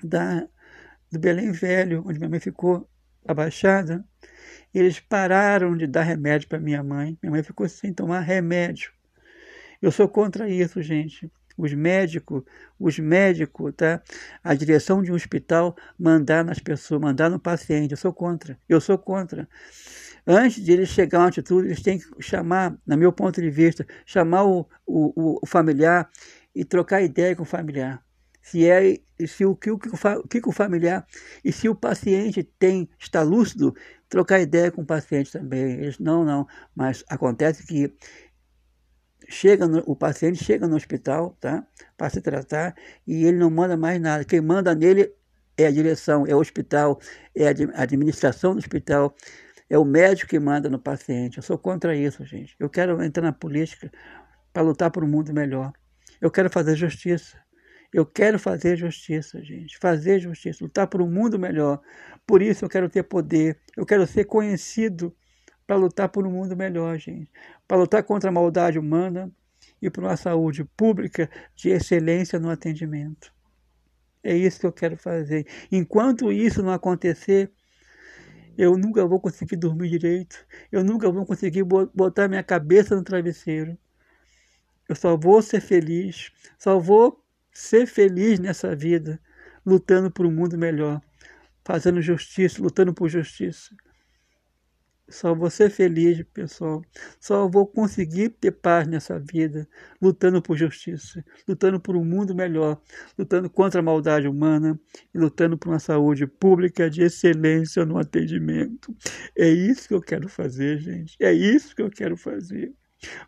[0.03, 0.49] da,
[1.13, 2.89] do Belém Velho, onde minha mãe ficou
[3.27, 4.05] abaixada,
[4.75, 7.17] eles pararam de dar remédio para minha mãe.
[7.23, 8.91] Minha mãe ficou sem tomar remédio.
[9.81, 11.31] Eu sou contra isso, gente.
[11.57, 12.43] Os médicos,
[12.77, 14.03] os médicos, tá?
[14.43, 17.93] A direção de um hospital mandar nas pessoas, mandar no paciente.
[17.93, 18.59] Eu sou contra.
[18.69, 19.49] Eu sou contra.
[20.27, 23.51] Antes de eles chegar a uma atitude, eles têm que chamar, na meu ponto de
[23.51, 26.11] vista, chamar o, o, o familiar
[26.55, 28.03] e trocar ideia com o familiar.
[28.41, 31.07] Se é se o que o que o familiar
[31.45, 33.75] e se o paciente tem está lúcido,
[34.09, 35.75] trocar ideia com o paciente também.
[35.75, 37.95] Eles não, não, mas acontece que
[39.29, 42.75] chega no, o paciente chega no hospital, tá, para se tratar
[43.07, 44.25] e ele não manda mais nada.
[44.25, 45.13] Quem manda nele
[45.57, 47.01] é a direção, é o hospital,
[47.35, 49.15] é a administração do hospital.
[49.69, 51.39] É o médico que manda no paciente.
[51.39, 52.55] Eu sou contra isso, gente.
[52.59, 53.91] Eu quero entrar na política
[54.53, 55.73] para lutar por um mundo melhor.
[56.21, 57.37] Eu quero fazer justiça.
[57.93, 59.79] Eu quero fazer justiça, gente.
[59.79, 61.81] Fazer justiça, lutar por um mundo melhor.
[62.27, 63.59] Por isso eu quero ter poder.
[63.77, 65.15] Eu quero ser conhecido
[65.67, 67.31] para lutar por um mundo melhor, gente.
[67.67, 69.31] Para lutar contra a maldade humana
[69.81, 73.33] e por uma saúde pública de excelência no atendimento.
[74.23, 75.47] É isso que eu quero fazer.
[75.71, 77.51] Enquanto isso não acontecer,
[78.57, 83.77] eu nunca vou conseguir dormir direito, eu nunca vou conseguir botar minha cabeça no travesseiro.
[84.89, 89.21] Eu só vou ser feliz, só vou ser feliz nessa vida,
[89.65, 91.01] lutando por um mundo melhor,
[91.65, 93.75] fazendo justiça, lutando por justiça.
[95.09, 96.83] Só vou ser feliz, pessoal.
[97.21, 99.69] Só vou conseguir ter paz nessa vida,
[100.01, 102.81] lutando por justiça, lutando por um mundo melhor,
[103.19, 104.81] lutando contra a maldade humana
[105.15, 108.97] e lutando por uma saúde pública de excelência no atendimento.
[109.37, 111.17] É isso que eu quero fazer, gente.
[111.21, 112.73] É isso que eu quero fazer.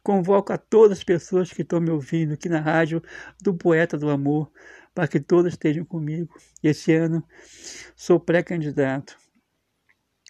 [0.02, 3.02] Convoco a todas as pessoas que estão me ouvindo aqui na rádio
[3.42, 4.50] do Poeta do Amor,
[4.94, 6.34] para que todas estejam comigo.
[6.62, 7.22] Esse ano
[7.94, 9.25] sou pré-candidato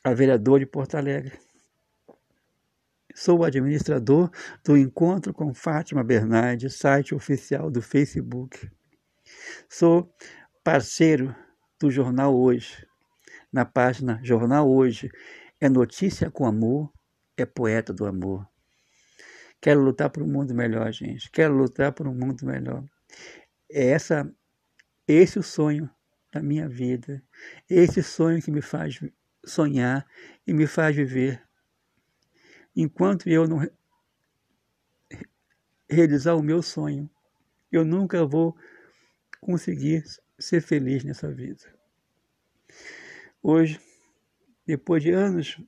[0.06, 1.36] a vereador de Porto Alegre.
[3.12, 4.30] Sou administrador
[4.64, 8.70] do Encontro com Fátima Bernardes, site oficial do Facebook.
[9.68, 10.08] Sou
[10.62, 11.34] parceiro
[11.80, 12.86] do Jornal Hoje.
[13.52, 15.10] Na página Jornal Hoje
[15.60, 16.92] é notícia com amor,
[17.36, 18.46] é poeta do amor.
[19.60, 21.28] Quero lutar por um mundo melhor, gente.
[21.32, 22.84] Quero lutar por um mundo melhor.
[23.68, 24.32] É essa,
[25.08, 25.90] esse é o sonho
[26.32, 27.20] da minha vida.
[27.68, 29.00] Esse sonho que me faz
[29.46, 30.06] sonhar
[30.46, 31.42] e me faz viver.
[32.74, 33.66] Enquanto eu não
[35.88, 37.08] realizar o meu sonho,
[37.70, 38.56] eu nunca vou
[39.40, 40.04] conseguir
[40.38, 41.62] ser feliz nessa vida.
[43.42, 43.80] Hoje,
[44.66, 45.60] depois de anos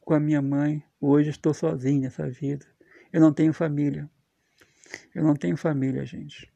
[0.00, 2.66] com a minha mãe, hoje estou sozinho nessa vida.
[3.12, 4.10] Eu não tenho família.
[5.14, 6.52] Eu não tenho família, gente.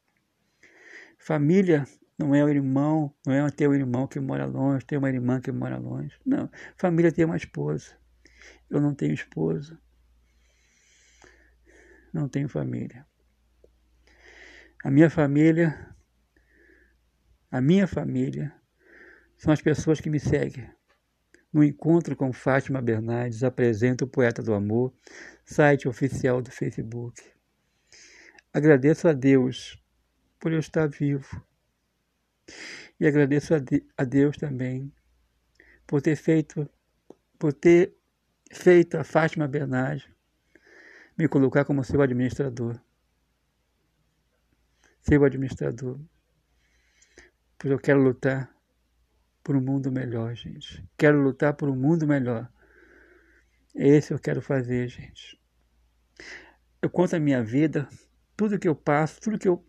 [1.18, 1.86] Família
[2.18, 5.40] não é o irmão, não é ter um irmão que mora longe, ter uma irmã
[5.40, 6.16] que mora longe.
[6.24, 6.50] Não.
[6.76, 7.96] Família tem uma esposa.
[8.68, 9.78] Eu não tenho esposa.
[12.12, 13.06] Não tenho família.
[14.84, 15.94] A minha família,
[17.50, 18.52] a minha família,
[19.36, 20.68] são as pessoas que me seguem.
[21.52, 24.92] No encontro com Fátima Bernardes, apresento o Poeta do Amor,
[25.44, 27.22] site oficial do Facebook.
[28.52, 29.78] Agradeço a Deus
[30.38, 31.42] por eu estar vivo
[32.98, 34.92] e agradeço a Deus também
[35.86, 36.68] por ter feito,
[37.38, 37.94] por ter
[38.52, 40.08] feito a Fátima Bernardes
[41.16, 42.80] me colocar como seu administrador.
[45.02, 46.00] Seu administrador.
[47.58, 48.54] pois eu quero lutar
[49.42, 50.84] por um mundo melhor, gente.
[50.96, 52.50] Quero lutar por um mundo melhor.
[53.74, 55.40] É esse eu quero fazer, gente.
[56.80, 57.88] Eu conto a minha vida,
[58.36, 59.64] tudo que eu passo, tudo que eu.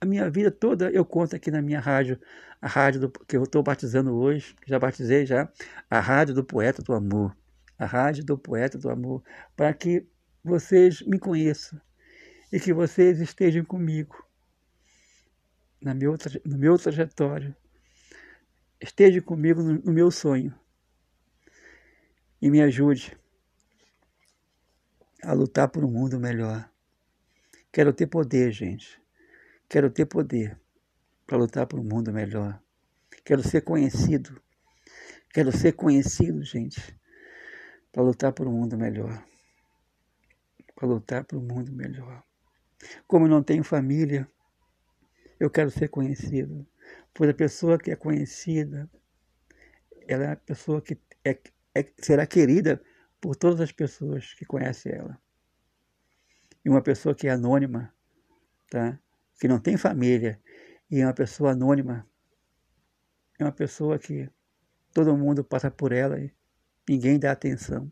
[0.00, 2.20] A minha vida toda eu conto aqui na minha rádio,
[2.60, 5.50] a rádio do, que eu estou batizando hoje, já batizei já,
[5.88, 7.36] a Rádio do Poeta do Amor.
[7.78, 9.22] A Rádio do Poeta do Amor,
[9.54, 10.06] para que
[10.42, 11.80] vocês me conheçam
[12.52, 14.24] e que vocês estejam comigo
[15.80, 17.54] na meu, no meu trajetório.
[18.80, 20.54] Esteja comigo no, no meu sonho
[22.40, 23.16] e me ajude
[25.22, 26.70] a lutar por um mundo melhor.
[27.72, 29.00] Quero ter poder, gente.
[29.68, 30.60] Quero ter poder
[31.26, 32.62] para lutar por um mundo melhor.
[33.24, 34.40] Quero ser conhecido.
[35.30, 36.98] Quero ser conhecido, gente,
[37.92, 39.22] para lutar por um mundo melhor.
[40.74, 42.22] Para lutar por um mundo melhor.
[43.06, 44.30] Como não tenho família,
[45.40, 46.66] eu quero ser conhecido.
[47.12, 48.88] Pois a pessoa que é conhecida,
[50.06, 51.38] ela é a pessoa que é,
[51.74, 52.80] é, será querida
[53.20, 55.20] por todas as pessoas que conhecem ela.
[56.64, 57.92] E uma pessoa que é anônima,
[58.70, 58.98] tá?
[59.40, 60.40] Que não tem família,
[60.90, 62.08] e é uma pessoa anônima,
[63.38, 64.30] é uma pessoa que
[64.92, 66.32] todo mundo passa por ela e
[66.88, 67.90] ninguém dá atenção.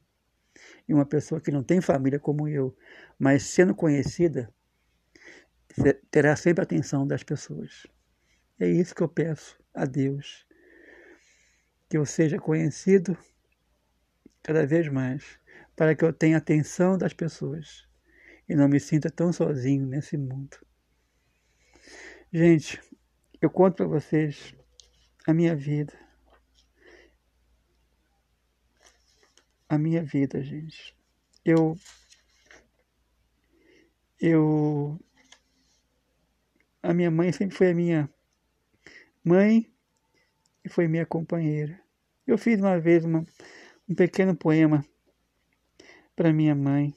[0.89, 2.77] E uma pessoa que não tem família como eu,
[3.19, 4.53] mas sendo conhecida,
[6.11, 7.87] terá sempre a atenção das pessoas.
[8.59, 10.47] É isso que eu peço a Deus.
[11.89, 13.19] Que eu seja conhecido
[14.43, 15.39] cada vez mais,
[15.75, 17.87] para que eu tenha atenção das pessoas
[18.49, 20.64] e não me sinta tão sozinho nesse mundo.
[22.37, 22.83] Gente,
[23.41, 24.57] eu conto para vocês
[25.25, 25.97] a minha vida.
[29.69, 30.97] A minha vida, gente.
[31.45, 31.77] Eu
[34.21, 34.99] eu
[36.83, 38.11] a minha mãe sempre foi a minha
[39.25, 39.73] mãe
[40.65, 41.81] e foi minha companheira.
[42.27, 43.25] Eu fiz uma vez uma,
[43.89, 44.85] um pequeno poema
[46.17, 46.93] para minha mãe.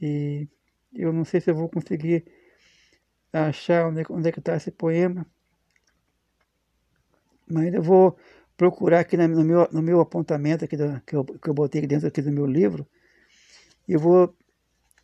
[0.00, 0.48] E
[0.94, 2.24] eu não sei se eu vou conseguir
[3.32, 5.26] achar onde, onde é que está esse poema,
[7.50, 8.16] mas eu vou
[8.56, 12.08] procurar aqui no meu, no meu apontamento aqui do, que, eu, que eu botei dentro
[12.08, 12.86] aqui do meu livro
[13.88, 14.36] e vou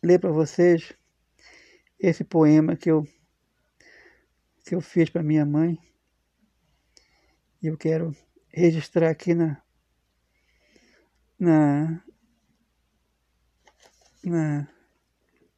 [0.01, 0.93] ler para vocês
[1.99, 3.05] esse poema que eu,
[4.65, 5.77] que eu fiz para minha mãe.
[7.61, 8.15] E eu quero
[8.47, 9.61] registrar aqui na,
[11.37, 12.01] na,
[14.23, 14.67] na,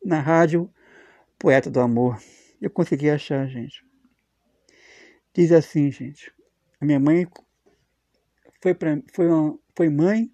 [0.03, 0.69] na rádio
[1.37, 2.21] Poeta do Amor.
[2.61, 3.85] Eu consegui achar, gente.
[5.33, 6.33] Diz assim, gente.
[6.79, 7.27] A minha mãe
[8.61, 10.31] foi, pra, foi, uma, foi mãe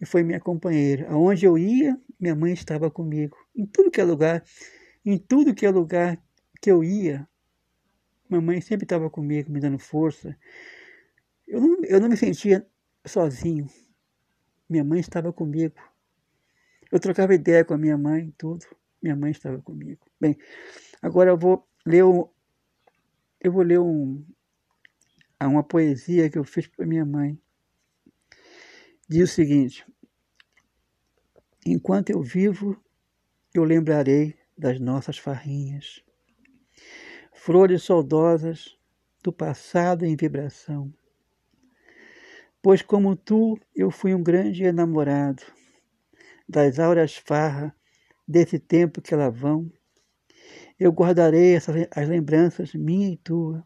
[0.00, 1.08] e foi minha companheira.
[1.10, 3.36] Aonde eu ia, minha mãe estava comigo.
[3.54, 4.42] Em tudo que é lugar
[5.04, 6.18] em tudo que é lugar
[6.62, 7.28] que eu ia,
[8.28, 10.36] mamãe sempre estava comigo, me dando força.
[11.46, 12.66] Eu não, eu não me sentia
[13.04, 13.68] sozinho.
[14.68, 15.74] Minha mãe estava comigo.
[16.94, 18.64] Eu trocava ideia com a minha mãe, tudo.
[19.02, 20.06] Minha mãe estava comigo.
[20.20, 20.38] Bem,
[21.02, 22.28] agora eu vou ler um,
[23.40, 24.24] eu vou ler um,
[25.42, 27.36] uma poesia que eu fiz para minha mãe.
[29.08, 29.84] Diz o seguinte:
[31.66, 32.80] Enquanto eu vivo,
[33.52, 36.00] eu lembrarei das nossas farrinhas.
[37.32, 38.78] Flores saudosas
[39.20, 40.94] do passado em vibração.
[42.62, 45.42] Pois como tu, eu fui um grande enamorado
[46.48, 47.74] das auras farra
[48.26, 49.70] desse tempo que lá vão.
[50.78, 53.64] Eu guardarei essas, as lembranças minha e tua,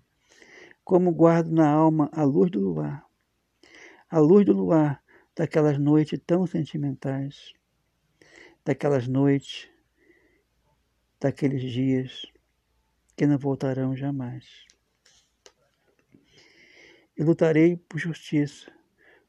[0.84, 3.04] como guardo na alma a luz do luar,
[4.08, 5.02] a luz do luar
[5.34, 7.52] daquelas noites tão sentimentais,
[8.64, 9.68] daquelas noites
[11.20, 12.26] daqueles dias
[13.16, 14.46] que não voltarão jamais.
[17.16, 18.72] E lutarei por justiça,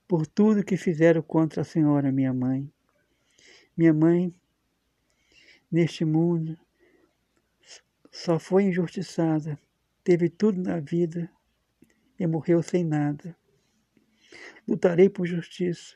[0.07, 2.71] por tudo que fizeram contra a senhora, minha mãe.
[3.79, 4.35] Minha mãe,
[5.71, 6.59] neste mundo,
[8.11, 9.57] só foi injustiçada,
[10.03, 11.31] teve tudo na vida
[12.19, 13.33] e morreu sem nada.
[14.67, 15.95] Lutarei por justiça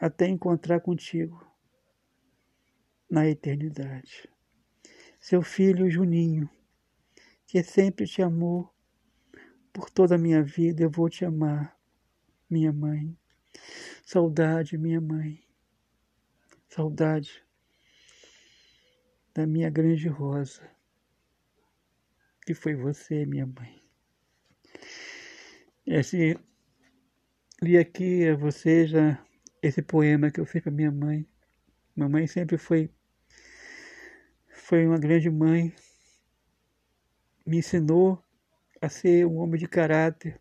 [0.00, 1.46] até encontrar contigo
[3.08, 4.28] na eternidade
[5.20, 6.50] seu filho Juninho,
[7.46, 8.68] que sempre te amou.
[9.72, 11.78] Por toda a minha vida eu vou te amar,
[12.50, 13.16] minha mãe.
[14.04, 15.47] Saudade, minha mãe.
[16.68, 17.44] Saudade
[19.34, 20.68] da minha grande rosa,
[22.46, 23.82] que foi você, minha mãe.
[25.86, 26.38] Esse,
[27.62, 29.24] li aqui a você já
[29.62, 31.26] esse poema que eu fiz para minha mãe.
[31.96, 32.90] Mamãe sempre foi
[34.48, 35.74] foi uma grande mãe
[37.48, 38.22] me ensinou
[38.80, 40.38] a ser um homem de caráter,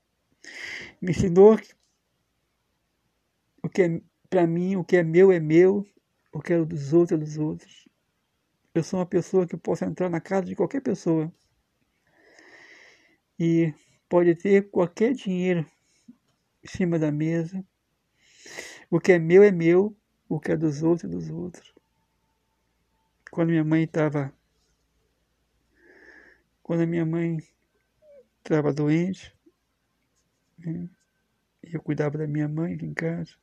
[1.02, 1.58] me ensinou
[3.64, 5.88] o que é para mim, o que é meu é meu,
[6.38, 7.90] o que é dos outros dos outros.
[8.72, 11.34] Eu sou uma pessoa que posso entrar na casa de qualquer pessoa
[13.40, 13.74] e
[14.08, 15.66] pode ter qualquer dinheiro
[16.64, 17.66] em cima da mesa.
[18.88, 19.98] O que é meu é meu,
[20.30, 21.74] o que é dos outros é dos outros.
[23.32, 24.32] Quando minha mãe estava.
[26.62, 27.40] Quando a minha mãe
[28.44, 29.36] estava doente,
[30.60, 30.88] né,
[31.64, 33.36] eu cuidava da minha mãe em casa.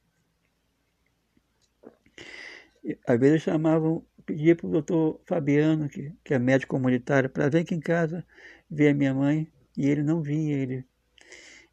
[3.07, 7.59] Às vezes chamavam, pedia para o doutor Fabiano, que, que é médico comunitário, para vir
[7.59, 8.25] aqui em casa
[8.71, 10.85] ver a minha mãe, e ele não vinha, ele,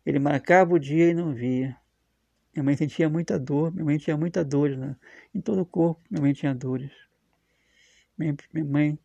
[0.05, 1.76] ele marcava o dia e não via.
[2.53, 4.95] Minha mãe sentia muita dor, minha mãe tinha muita dor né?
[5.34, 6.91] em todo o corpo, minha mãe tinha dores.
[8.18, 8.99] Minha, minha mãe,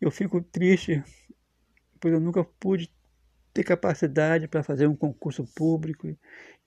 [0.00, 1.02] eu fico triste,
[2.00, 2.90] pois eu nunca pude
[3.52, 6.16] ter capacidade para fazer um concurso público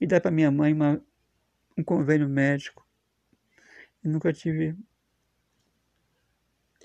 [0.00, 1.02] e dar para minha mãe uma,
[1.76, 2.86] um convênio médico.
[4.02, 4.76] Nunca tive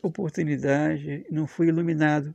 [0.02, 2.34] oportunidade, não fui iluminado.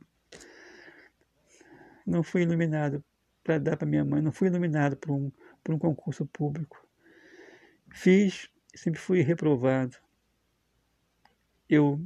[2.05, 3.03] Não fui iluminado
[3.43, 5.31] para dar para minha mãe, não fui iluminado por um,
[5.63, 6.85] por um concurso público.
[7.91, 9.97] Fiz, sempre fui reprovado.
[11.69, 11.99] Eu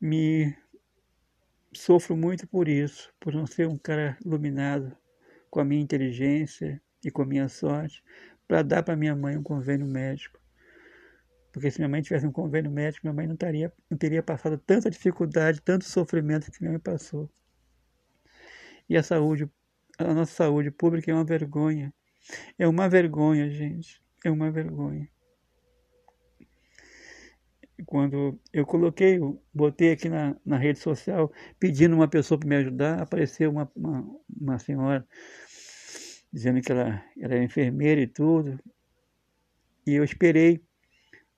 [0.00, 0.56] me
[1.72, 4.96] sofro muito por isso, por não ser um cara iluminado
[5.50, 8.02] com a minha inteligência e com a minha sorte,
[8.46, 10.40] para dar para minha mãe um convênio médico.
[11.58, 14.56] Porque se minha mãe tivesse um convênio médico, minha mãe não, taria, não teria passado
[14.58, 17.28] tanta dificuldade, tanto sofrimento que minha mãe passou.
[18.88, 19.50] E a saúde,
[19.98, 21.92] a nossa saúde pública é uma vergonha.
[22.56, 24.00] É uma vergonha, gente.
[24.24, 25.08] É uma vergonha.
[27.84, 29.18] Quando eu coloquei,
[29.52, 34.06] botei aqui na, na rede social, pedindo uma pessoa para me ajudar, apareceu uma, uma,
[34.40, 35.04] uma senhora
[36.32, 38.60] dizendo que ela, ela era enfermeira e tudo.
[39.84, 40.67] E eu esperei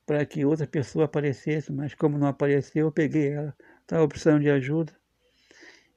[0.07, 3.57] para que outra pessoa aparecesse, mas como não apareceu, eu peguei ela.
[3.82, 4.92] Estava precisando de ajuda.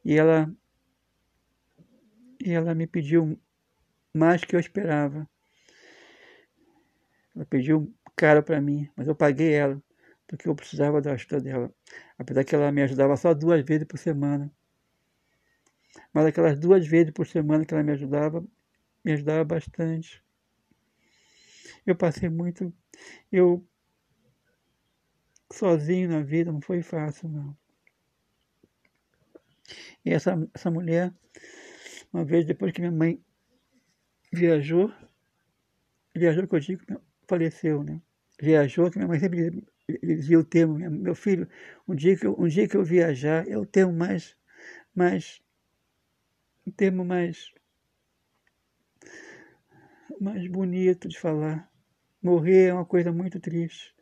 [0.03, 0.53] E ela,
[2.39, 3.39] e ela me pediu
[4.13, 5.27] mais que eu esperava.
[7.35, 9.81] Ela pediu caro para mim, mas eu paguei ela,
[10.27, 11.73] porque eu precisava da ajuda dela.
[12.17, 14.51] Apesar que ela me ajudava só duas vezes por semana.
[16.13, 18.45] Mas aquelas duas vezes por semana que ela me ajudava,
[19.03, 20.23] me ajudava bastante.
[21.85, 22.73] Eu passei muito.
[23.31, 23.65] Eu
[25.53, 27.55] sozinho na vida, não foi fácil, não.
[30.03, 31.13] E essa, essa mulher,
[32.11, 33.23] uma vez depois que minha mãe
[34.31, 34.91] viajou,
[36.15, 36.83] viajou que eu digo,
[37.27, 38.01] faleceu, né?
[38.41, 39.63] Viajou, que minha mãe sempre
[40.01, 41.47] dizia o termo, meu filho,
[41.87, 44.35] um dia que eu, um dia que eu viajar, é o termo mais,
[44.93, 45.41] mais,
[46.65, 47.53] um termo mais,
[50.19, 51.71] mais bonito de falar.
[52.21, 53.93] Morrer é uma coisa muito triste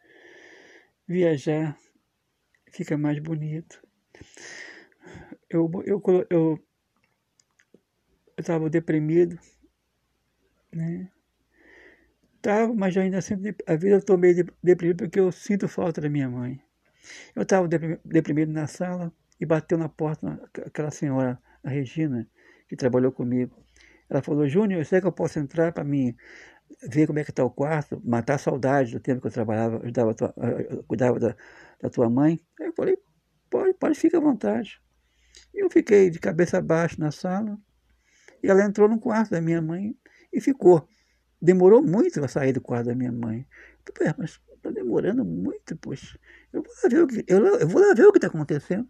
[1.11, 1.77] viajar
[2.71, 3.81] fica mais bonito.
[5.49, 6.59] Eu eu eu
[8.37, 9.37] estava deprimido,
[10.71, 11.11] né?
[12.41, 16.09] Tava, mas ainda sempre a vida eu estou meio deprimido porque eu sinto falta da
[16.09, 16.59] minha mãe.
[17.35, 22.27] Eu estava deprimido na sala e bateu na porta aquela senhora, a Regina,
[22.67, 23.55] que trabalhou comigo.
[24.09, 26.15] Ela falou, Júnior, será que eu posso entrar para mim
[26.81, 29.81] ver como é que está o quarto, matar a saudade do tempo que eu trabalhava,
[29.83, 30.33] ajudava tua,
[30.87, 31.35] cuidava da,
[31.81, 32.39] da tua mãe.
[32.59, 32.97] Aí eu falei,
[33.49, 34.81] pode, pode, fica à vontade.
[35.53, 37.57] E eu fiquei de cabeça baixa na sala,
[38.43, 39.95] e ela entrou no quarto da minha mãe
[40.33, 40.87] e ficou.
[41.41, 43.47] Demorou muito a sair do quarto da minha mãe.
[43.87, 46.19] Eu falei, mas está demorando muito, poxa.
[46.53, 46.63] Eu
[47.67, 48.87] vou lá ver o que está acontecendo.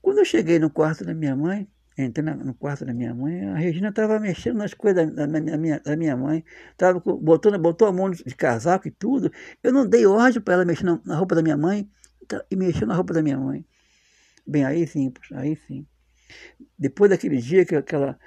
[0.00, 3.56] Quando eu cheguei no quarto da minha mãe, entrei no quarto da minha mãe, a
[3.56, 6.44] Regina estava mexendo nas coisas da, minha, da minha mãe,
[6.76, 9.30] tava botando, botou a mão de casaco e tudo.
[9.62, 11.88] Eu não dei ordem para ela mexer na, na, roupa da minha mãe
[12.26, 13.64] tá, e mexeu na roupa da minha mãe.
[14.46, 15.86] Bem, aí sim, aí sim.
[16.78, 18.18] Depois daquele dia que aquela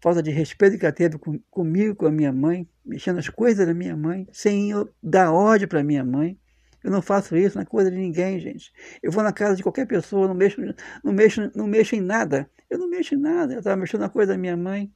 [0.00, 3.64] falta de respeito que ela teve com, comigo, com a minha mãe, mexendo nas coisas
[3.64, 6.36] da minha mãe, sem eu dar ordem para minha mãe,
[6.82, 8.72] eu não faço isso na coisa de ninguém, gente.
[9.02, 10.60] Eu vou na casa de qualquer pessoa, não mexo,
[11.04, 12.50] não mexo, não mexo em nada.
[12.68, 13.52] Eu não mexo em nada.
[13.52, 14.92] Eu estava mexendo na coisa da minha mãe.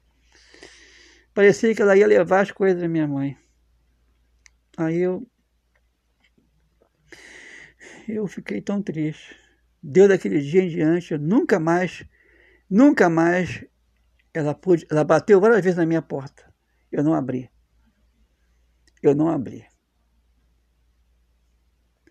[1.32, 3.37] Parecia que ela ia levar as coisas da minha mãe.
[4.76, 5.26] Aí eu.
[8.09, 9.37] Eu fiquei tão triste.
[9.82, 12.05] Deu daquele dia em diante, eu nunca mais,
[12.68, 13.64] nunca mais,
[14.34, 16.53] ela pôde, ela bateu várias vezes na minha porta.
[16.91, 17.51] Eu não abri.
[19.03, 19.64] Eu não abri.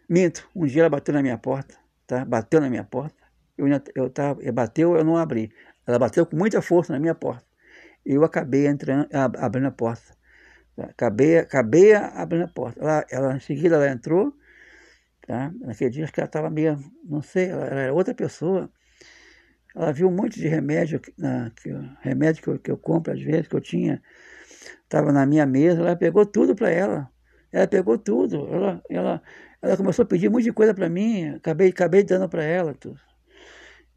[0.10, 1.76] Minto, um dia ela bateu na minha porta,
[2.06, 2.24] tá?
[2.26, 3.16] Bateu na minha porta
[3.58, 5.52] Eu, eu tava, bateu, eu não abri.
[5.88, 7.46] Ela bateu com muita força na minha porta.
[8.06, 9.08] Eu acabei entrando,
[9.40, 10.16] abrindo a porta.
[10.78, 12.80] Acabei, acabei abrindo a porta.
[12.80, 14.34] Ela, ela, em seguida, ela entrou.
[15.26, 15.52] Tá?
[15.60, 18.70] Naquele dia, que ela estava meio, não sei, ela, ela era outra pessoa.
[19.76, 21.70] Ela viu um monte de remédio, na, que,
[22.02, 24.02] remédio que eu, que eu compro às vezes, que eu tinha,
[24.84, 25.82] estava na minha mesa.
[25.82, 27.10] Ela pegou tudo para ela.
[27.52, 28.48] Ela pegou tudo.
[28.54, 29.22] Ela, ela,
[29.66, 31.30] ela começou a pedir de coisa para mim.
[31.36, 33.00] Acabei, acabei dando para ela tudo.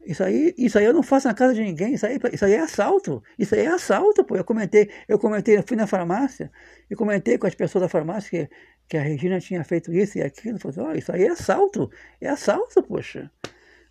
[0.05, 2.53] Isso aí, isso aí eu não faço na casa de ninguém, isso aí, isso aí
[2.53, 4.35] é assalto, isso aí é assalto, pô.
[4.35, 6.51] Eu comentei, eu comentei, eu fui na farmácia
[6.89, 8.55] e comentei com as pessoas da farmácia que,
[8.87, 10.57] que a Regina tinha feito isso e aquilo.
[10.57, 13.29] Falei, oh, isso aí é assalto, é assalto, poxa.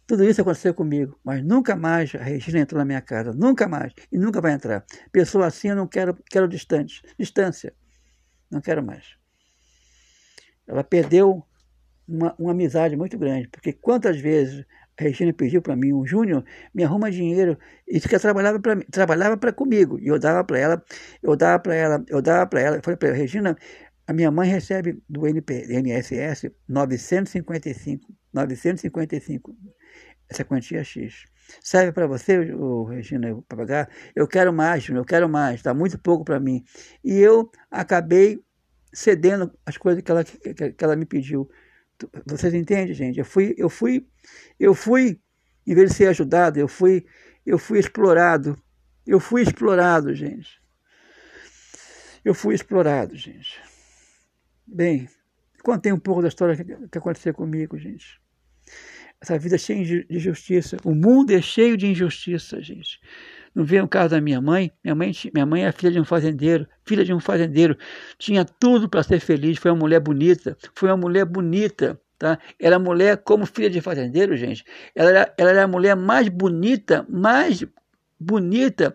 [0.07, 3.93] Tudo isso aconteceu comigo, mas nunca mais a Regina entrou na minha casa, nunca mais,
[4.11, 4.85] e nunca vai entrar.
[5.13, 7.75] Pessoa assim eu não quero, quero distante, distância,
[8.51, 9.17] não quero mais.
[10.67, 11.47] Ela perdeu
[12.09, 14.65] uma, uma amizade muito grande, porque quantas vezes
[14.99, 16.45] a Regina pediu para mim, o Júnior
[16.75, 17.57] me arruma dinheiro,
[17.87, 20.85] isso que ela trabalhava para trabalhava para comigo, e eu dava para ela,
[21.23, 23.57] eu dava para ela, eu dava para ela, eu falei para ela, Regina,
[24.07, 29.57] a minha mãe recebe do NP, NSS 955, 955,
[30.31, 31.25] essa quantia X.
[31.63, 33.91] Serve para você, o Regina, para pagar?
[34.15, 36.65] Eu quero mais, eu quero mais, está muito pouco para mim.
[37.05, 38.39] E eu acabei
[38.93, 41.49] cedendo as coisas que ela, que, que ela me pediu.
[42.27, 43.19] Vocês entendem, gente?
[43.19, 44.07] Eu fui, eu fui,
[44.59, 45.21] eu fui,
[45.67, 47.05] em vez de ser ajudado, eu fui,
[47.45, 48.57] eu fui explorado.
[49.07, 50.61] Eu fui explorado, gente.
[52.25, 53.61] Eu fui explorado, gente.
[54.67, 55.09] Bem,
[55.63, 58.21] contei um pouco da história que, que aconteceu comigo, gente.
[59.21, 60.77] Essa vida é cheia de injustiça.
[60.85, 63.01] O mundo é cheio de injustiça, gente.
[63.59, 64.71] Não vê o caso da minha mãe?
[64.85, 67.77] Minha mãe, minha mãe é filha de um fazendeiro, filha de um fazendeiro.
[68.17, 72.01] Tinha tudo para ser feliz, foi uma mulher bonita, foi uma mulher bonita.
[72.17, 72.39] Tá?
[72.61, 74.65] Era mulher como filha de fazendeiro, gente.
[74.95, 77.67] Ela era, ela era a mulher mais bonita, mais
[78.19, 78.95] bonita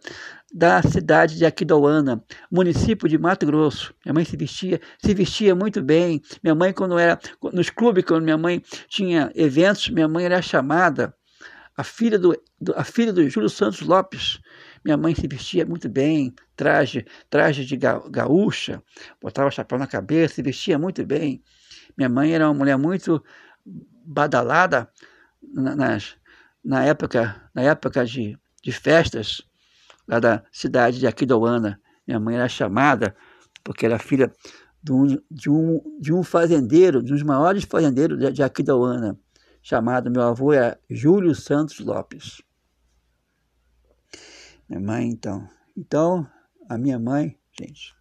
[0.53, 3.93] da cidade de Aquidauana, município de Mato Grosso.
[4.05, 6.21] Minha mãe se vestia, se vestia muito bem.
[6.41, 7.19] Minha mãe, quando era
[7.51, 11.13] nos clubes, quando minha mãe tinha eventos, minha mãe era chamada
[11.75, 12.35] a filha do,
[12.75, 14.39] a filha do Júlio Santos Lopes.
[14.83, 18.83] Minha mãe se vestia muito bem, traje, traje de ga, gaúcha,
[19.21, 21.41] botava chapéu na cabeça, se vestia muito bem.
[21.97, 23.23] Minha mãe era uma mulher muito
[24.05, 24.89] badalada
[25.41, 26.15] na, nas,
[26.63, 29.41] na época, na época de, de festas
[30.07, 31.79] lá da cidade de Aquidauana.
[32.05, 33.15] Minha mãe era chamada
[33.63, 34.31] porque era filha
[34.83, 39.17] de um, de um, de um fazendeiro, de um dos maiores fazendeiros de, de Aquidauana
[39.63, 42.41] chamado, meu avô era Júlio Santos Lopes.
[44.69, 45.47] Minha mãe, então.
[45.75, 46.27] Então,
[46.69, 47.93] a minha mãe, gente,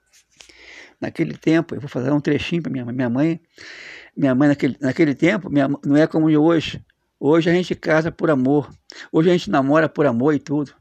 [1.00, 2.94] naquele tempo, eu vou fazer um trechinho para minha mãe.
[2.94, 3.40] Minha mãe,
[4.16, 6.84] minha mãe naquele, naquele tempo, minha, não é como de hoje.
[7.18, 8.72] Hoje a gente casa por amor.
[9.12, 10.74] Hoje a gente namora por amor e tudo.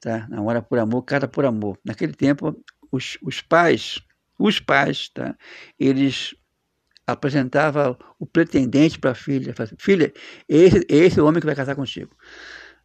[0.00, 0.26] Tá?
[0.28, 1.78] Namora por amor, casa por amor.
[1.84, 2.56] Naquele tempo,
[2.90, 4.02] os, os pais,
[4.38, 5.36] os pais, tá?
[5.78, 6.34] eles
[7.06, 9.54] apresentava o pretendente para a filha.
[9.78, 10.12] Filha,
[10.48, 12.16] esse, esse é o homem que vai casar contigo.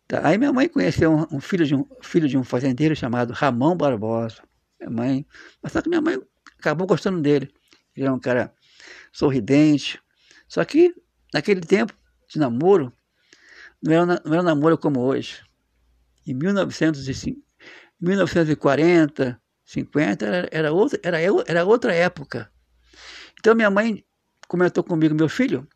[0.08, 0.26] Tá.
[0.26, 3.76] Aí minha mãe conheceu um, um, filho, de um filho de um fazendeiro chamado Ramão
[3.76, 4.42] Barbosa.
[4.80, 5.28] Minha mãe,
[5.62, 6.20] mas só que minha mãe
[6.58, 7.52] acabou gostando dele.
[7.96, 8.54] Ele era um cara
[9.12, 10.00] sorridente.
[10.48, 10.94] Só que
[11.34, 11.94] naquele tempo
[12.30, 12.94] de namoro,
[13.82, 15.44] não era, não era namoro como hoje.
[16.26, 17.42] Em 1905,
[18.00, 22.52] 1940, 50, era, era, outra, era, era outra época.
[23.40, 24.06] Então minha mãe
[24.48, 25.68] comentou comigo, meu filho,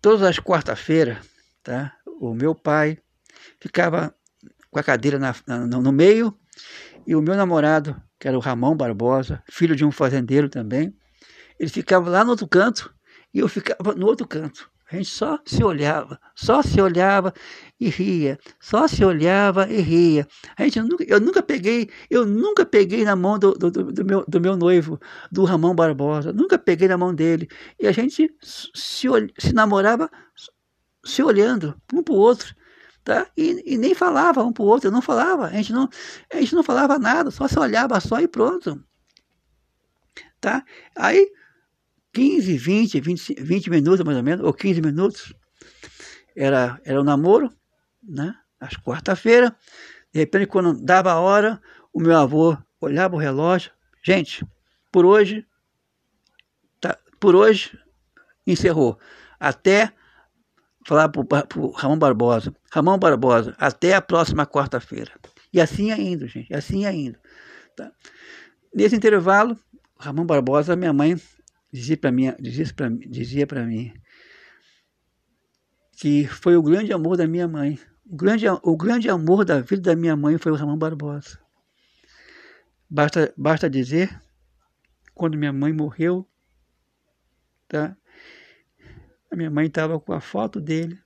[0.00, 1.18] todas as quarta-feiras,
[1.62, 1.96] tá?
[2.20, 2.98] O meu pai
[3.60, 4.14] ficava
[4.70, 6.36] com a cadeira na, na, no meio
[7.06, 10.94] e o meu namorado, que era o Ramon Barbosa, filho de um fazendeiro também,
[11.58, 12.94] ele ficava lá no outro canto
[13.34, 14.70] e eu ficava no outro canto.
[14.90, 17.32] A gente só se olhava, só se olhava
[17.80, 20.28] e ria, só se olhava e ria.
[20.54, 24.22] A gente nunca, eu nunca peguei, eu nunca peguei na mão do, do, do, meu,
[24.28, 25.00] do meu noivo,
[25.30, 27.48] do Ramão Barbosa, nunca peguei na mão dele.
[27.80, 29.08] E a gente se,
[29.38, 30.10] se namorava
[31.04, 32.54] se olhando um para o outro.
[33.04, 33.26] Tá?
[33.36, 35.88] E, e nem falava um para o outro, não falava, a gente não,
[36.32, 38.80] a gente não falava nada, só se olhava só e pronto.
[40.40, 40.64] Tá?
[40.96, 41.28] Aí
[42.12, 45.34] 15, 20, 20, 20 minutos mais ou menos, ou 15 minutos.
[46.36, 47.52] Era, era o um namoro,
[48.02, 48.34] né?
[48.60, 49.56] Às quarta-feira.
[50.12, 51.60] De repente, quando dava a hora,
[51.92, 53.72] o meu avô olhava o relógio.
[54.04, 54.46] Gente,
[54.90, 55.46] por hoje,
[56.80, 57.78] tá, por hoje,
[58.46, 58.98] encerrou.
[59.40, 59.92] Até
[60.84, 62.54] falar para o Ramon Barbosa.
[62.70, 65.12] Ramon Barbosa, até a próxima quarta-feira.
[65.52, 67.20] E assim ainda, gente, assim ainda.
[67.76, 67.92] Tá?
[68.74, 69.56] Nesse intervalo,
[69.98, 71.16] Ramon Barbosa, minha mãe
[71.72, 73.92] dizia para mim, dizia para dizia mim,
[75.96, 77.78] que foi o grande amor da minha mãe.
[78.04, 81.38] O grande, o grande amor da vida da minha mãe foi o Ramon Barbosa.
[82.90, 84.20] Basta, basta dizer,
[85.14, 86.28] quando minha mãe morreu,
[87.68, 87.96] tá?
[89.32, 91.02] A minha mãe estava com a foto dele.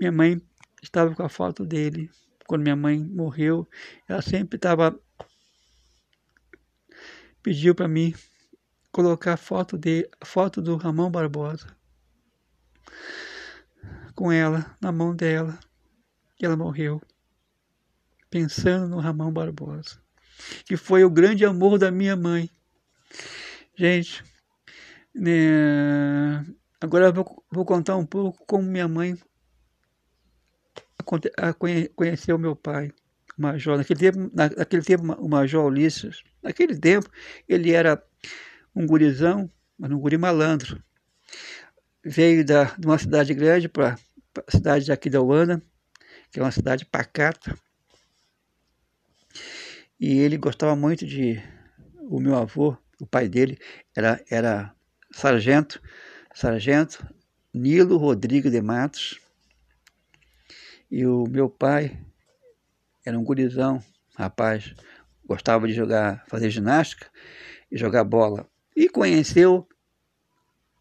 [0.00, 0.40] Minha mãe
[0.82, 2.10] estava com a foto dele.
[2.46, 3.68] Quando minha mãe morreu,
[4.08, 4.98] ela sempre estava
[7.42, 8.14] pediu para mim
[8.90, 11.76] colocar a foto de foto do Ramon Barbosa
[14.14, 15.56] com ela na mão dela
[16.40, 17.00] e ela morreu
[18.28, 20.02] pensando no Ramon Barbosa
[20.64, 22.50] que foi o grande amor da minha mãe
[23.76, 24.24] gente
[25.16, 26.44] né,
[26.80, 29.18] agora vou, vou contar um pouco como minha mãe
[31.94, 32.92] conheceu meu pai
[33.38, 37.08] Major naquele tempo naquele tempo o Major Ulisses naquele tempo
[37.48, 38.02] ele era
[38.76, 40.82] um gurizão, mas um guri malandro.
[42.04, 43.98] Veio da, de uma cidade grande para
[44.46, 45.62] a cidade aqui da Uana,
[46.30, 47.58] que é uma cidade pacata.
[49.98, 51.42] E ele gostava muito de.
[52.02, 53.58] O meu avô, o pai dele,
[53.96, 54.75] era, era
[55.16, 55.80] sargento,
[56.34, 57.06] sargento
[57.52, 59.18] Nilo Rodrigues de Matos.
[60.90, 61.98] E o meu pai
[63.02, 63.82] era um gurizão,
[64.14, 64.74] rapaz,
[65.24, 67.10] gostava de jogar, fazer ginástica
[67.72, 68.46] e jogar bola.
[68.76, 69.66] E conheceu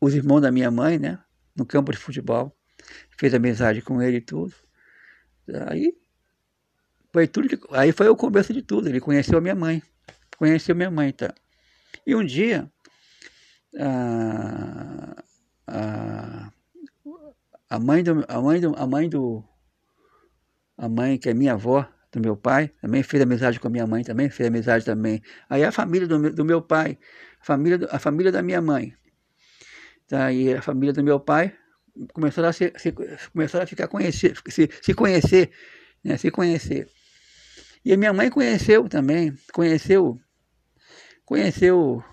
[0.01, 1.17] os irmãos da minha mãe, né?
[1.55, 2.53] No campo de futebol.
[3.17, 4.53] Fez amizade com ele e tudo.
[5.69, 5.97] Aí
[7.13, 8.89] foi tudo que, aí foi o começo de tudo.
[8.89, 9.81] Ele conheceu a minha mãe.
[10.38, 11.33] Conheceu minha mãe, tá?
[12.05, 12.69] E um dia
[13.80, 15.23] a,
[15.67, 16.51] a,
[17.69, 19.43] a mãe do a mãe do a mãe do
[20.78, 23.88] a mãe que é minha avó do meu pai também fez amizade com a minha
[23.88, 26.97] mãe também fez amizade também aí a família do, do meu pai
[27.45, 28.93] família, a família da minha mãe.
[30.07, 30.32] Tá?
[30.32, 31.53] E a família do meu pai
[32.11, 32.91] começaram a, se, se,
[33.32, 35.51] começaram a ficar conhecer, se, se conhecer,
[36.03, 36.17] né?
[36.17, 36.89] se conhecer.
[37.84, 40.19] E a minha mãe conheceu também, conheceu,
[41.23, 42.03] conheceu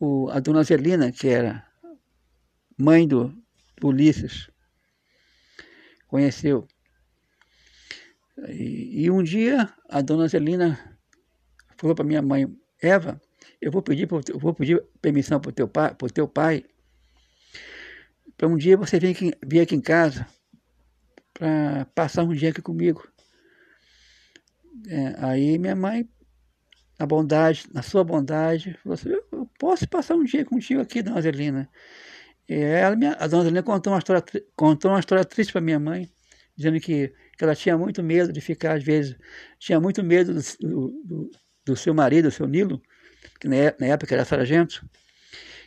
[0.00, 1.66] o, a dona Zelina, que era
[2.76, 3.34] mãe do,
[3.80, 4.50] do Ulisses.
[6.06, 6.66] Conheceu.
[8.48, 10.96] E, e, um dia a dona Zelina
[11.76, 12.46] falou para minha mãe,
[12.80, 13.20] Eva,
[13.60, 16.64] eu vou pedir, eu vou pedir permissão para o teu pai, teu pai
[18.36, 20.24] para um dia você vir aqui, vir aqui em casa
[21.34, 23.06] para passar um dia aqui comigo.
[24.86, 26.08] É, aí minha mãe,
[26.98, 31.68] na bondade, na sua bondade, assim, eu posso passar um dia contigo aqui, dona Zelina.
[32.48, 34.24] Ela, a dona Zelina contou uma história,
[34.56, 36.10] contou uma história triste para minha mãe,
[36.56, 39.16] dizendo que, que ela tinha muito medo de ficar, às vezes,
[39.58, 40.40] tinha muito medo do,
[41.04, 41.30] do,
[41.64, 42.82] do seu marido, o seu Nilo,
[43.40, 44.84] que na época era sargento,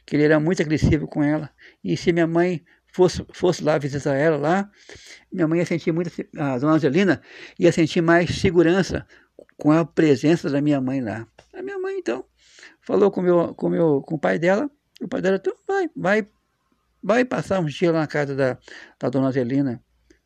[0.05, 1.49] que ele era muito agressivo com ela.
[1.81, 2.61] E se minha mãe
[2.91, 4.69] fosse, fosse lá visitar ela lá,
[5.31, 7.21] minha mãe ia sentir muito, a dona Angelina
[7.57, 9.07] ia sentir mais segurança
[9.61, 11.27] com a presença da minha mãe lá.
[11.53, 12.25] A minha mãe, então,
[12.81, 14.67] falou com, meu, com, meu, com o pai dela,
[14.99, 16.27] o pai dela, então, vai, vai,
[17.03, 18.57] vai passar uns dias lá na casa da,
[18.99, 19.79] da dona Angelina.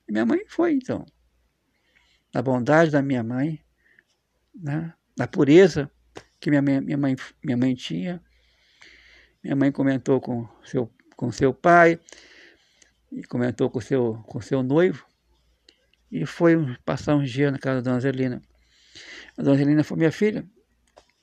[0.08, 1.06] E minha mãe foi, então.
[2.34, 3.62] Na bondade da minha mãe,
[4.56, 4.94] né?
[5.18, 5.92] na pureza
[6.40, 8.24] que minha minha mãe, minha mãe tinha.
[9.44, 12.00] Minha mãe comentou com seu, com seu pai,
[13.12, 15.06] e comentou com seu, com seu noivo,
[16.10, 16.56] e foi
[16.86, 18.42] passar uns dias na casa da dona Zelina.
[19.38, 20.46] A dona Zelina falou, minha filha,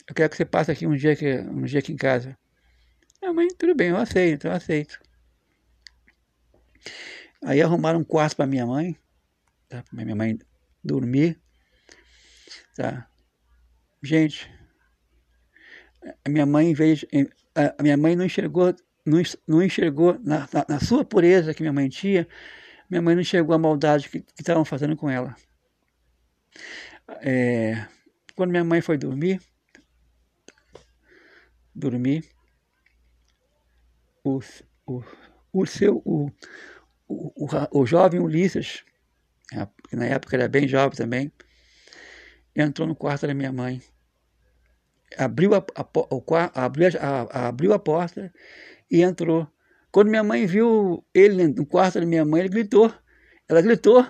[0.08, 2.36] eu quero que você passe aqui um dia aqui, um dia aqui em casa.
[3.20, 4.98] Minha mãe, tudo bem, eu aceito, eu aceito.
[7.44, 8.96] Aí arrumaram um quarto para minha mãe,
[9.68, 9.82] tá?
[9.82, 10.38] para minha mãe
[10.84, 11.40] dormir.
[12.76, 13.08] Tá?
[14.02, 14.50] Gente,
[16.24, 16.96] a minha mãe veio,
[17.54, 18.74] a minha mãe não enxergou,
[19.46, 22.26] não enxergou na, na, na, sua pureza que minha mãe tinha,
[22.90, 25.34] minha mãe não enxergou a maldade que estavam fazendo com ela.
[27.20, 27.86] É,
[28.34, 29.40] quando minha mãe foi dormir,
[31.74, 32.28] dormir,
[34.24, 34.40] o,
[34.86, 35.02] o,
[35.52, 36.30] o seu, o,
[37.08, 38.84] o, o, o jovem Ulisses,
[39.88, 41.32] que na época era bem jovem também,
[42.54, 43.82] entrou no quarto da minha mãe
[45.16, 48.32] abriu a, a, abriu, a, abriu a porta
[48.90, 49.48] e entrou.
[49.90, 52.92] Quando minha mãe viu ele no quarto da minha mãe, ele gritou.
[53.48, 54.06] Ela gritou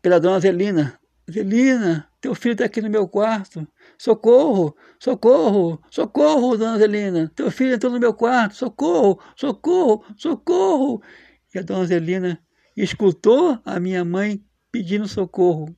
[0.00, 0.99] pela dona Zelina.
[1.28, 3.66] Zelina, teu filho está aqui no meu quarto.
[3.98, 7.32] Socorro, socorro, socorro, dona Zelina.
[7.34, 8.54] Teu filho entrou no meu quarto.
[8.54, 11.02] Socorro, socorro, socorro.
[11.54, 12.40] E a dona Zelina
[12.76, 15.74] escutou a minha mãe pedindo socorro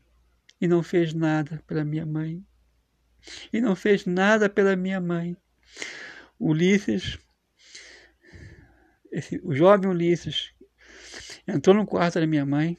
[0.60, 2.44] e não fez nada pela minha mãe
[3.52, 5.36] e não fez nada pela minha mãe.
[6.38, 7.18] Ulisses,
[9.10, 10.52] esse, o jovem Ulisses,
[11.46, 12.76] entrou no quarto da minha mãe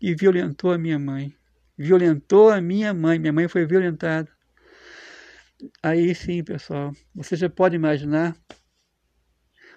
[0.00, 1.34] e violentou a minha mãe.
[1.80, 3.18] Violentou a minha mãe.
[3.18, 4.30] Minha mãe foi violentada.
[5.82, 8.36] Aí sim, pessoal, você já pode imaginar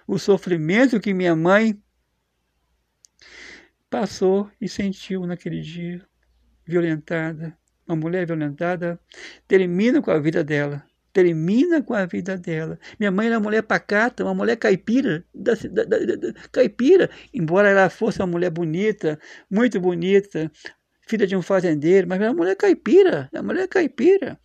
[0.06, 1.82] o sofrimento que minha mãe
[3.88, 6.06] passou e sentiu naquele dia,
[6.66, 7.56] violentada.
[7.88, 9.00] Uma mulher violentada
[9.48, 10.84] termina com a vida dela.
[11.10, 12.78] Termina com a vida dela.
[13.00, 17.88] Minha mãe era uma mulher pacata, uma mulher caipira, da, da, da, caipira, embora ela
[17.88, 19.18] fosse uma mulher bonita,
[19.50, 20.50] muito bonita,
[21.06, 24.38] filha de um fazendeiro, mas era uma mulher caipira, uma mulher caipira.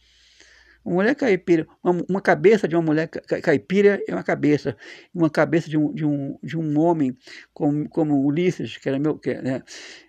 [0.83, 4.77] Uma mulher caipira, uma, uma, cabeça de uma mulher caipira é uma cabeça,
[5.13, 7.17] uma cabeça de um, de um, de um homem
[7.53, 9.61] como, como Ulisses, que era meu, que, né,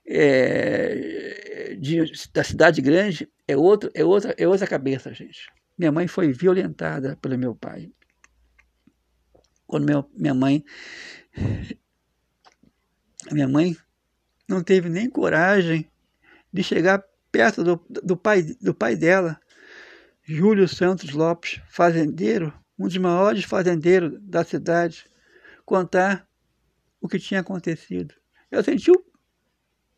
[0.06, 2.00] é, de,
[2.32, 5.50] da cidade grande, é, outro, é, outra, é outra cabeça, gente.
[5.76, 7.90] Minha mãe foi violentada pelo meu pai.
[9.66, 10.64] Quando meu, minha mãe,
[13.30, 13.76] minha mãe
[14.48, 15.90] não teve nem coragem
[16.52, 19.40] de chegar perto do, do, pai, do pai dela,
[20.22, 25.06] Júlio Santos Lopes, fazendeiro, um dos maiores fazendeiros da cidade,
[25.64, 26.26] contar
[27.00, 28.14] o que tinha acontecido.
[28.50, 28.90] Eu senti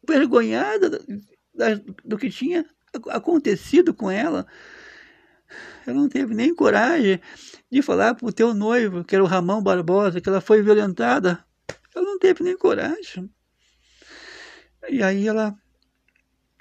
[0.06, 1.00] vergonhada
[2.04, 2.64] do que tinha
[3.08, 4.46] acontecido com ela.
[5.86, 7.20] Ela não teve nem coragem
[7.70, 11.44] de falar para o teu noivo, que era o Ramão Barbosa, que ela foi violentada.
[11.94, 13.30] Ela não teve nem coragem.
[14.88, 15.54] E aí ela,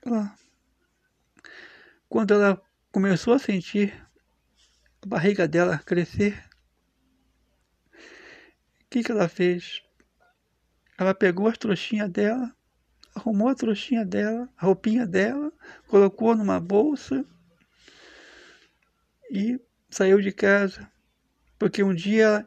[0.05, 0.35] ela
[2.11, 3.93] quando ela começou a sentir
[5.01, 6.43] a barriga dela crescer,
[7.93, 9.81] o que, que ela fez?
[10.97, 12.53] Ela pegou as trouxinhas dela,
[13.15, 15.53] arrumou a trouxinha dela, a roupinha dela,
[15.87, 17.25] colocou numa bolsa
[19.31, 19.57] e
[19.89, 20.91] saiu de casa.
[21.57, 22.45] Porque um dia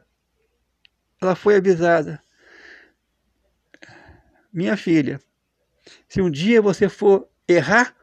[1.19, 2.21] ela foi avisada:
[4.53, 5.19] Minha filha,
[6.07, 7.95] se um dia você for errar,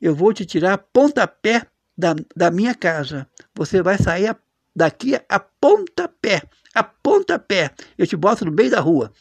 [0.00, 1.66] eu vou te tirar pontapé
[1.96, 3.28] da, da minha casa.
[3.54, 4.34] Você vai sair
[4.74, 6.42] daqui a pontapé,
[6.74, 7.70] a pontapé.
[7.98, 9.12] Eu te boto no meio da rua.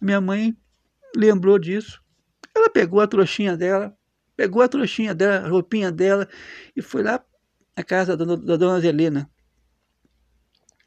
[0.00, 0.56] Minha mãe
[1.16, 2.00] lembrou disso.
[2.54, 3.96] Ela pegou a trouxinha dela,
[4.36, 6.28] pegou a trouxinha dela, a roupinha dela
[6.76, 7.24] e foi lá
[7.76, 9.28] na casa da, da dona Zelina.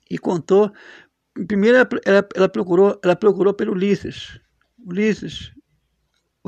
[0.09, 0.71] E contou.
[1.47, 4.39] Primeiro ela, ela, procurou, ela procurou pelo Ulisses.
[4.79, 5.51] Ulisses,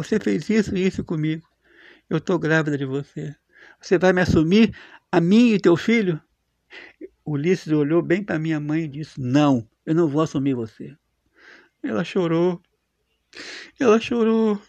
[0.04, 1.46] você fez isso e isso comigo.
[2.10, 3.36] Eu estou grávida de você.
[3.82, 4.74] Você vai me assumir
[5.12, 6.22] a mim e teu filho?
[7.26, 10.96] Ulisses olhou bem para minha mãe e disse: Não, eu não vou assumir você.
[11.84, 12.62] Ela chorou.
[13.78, 14.62] Ela chorou.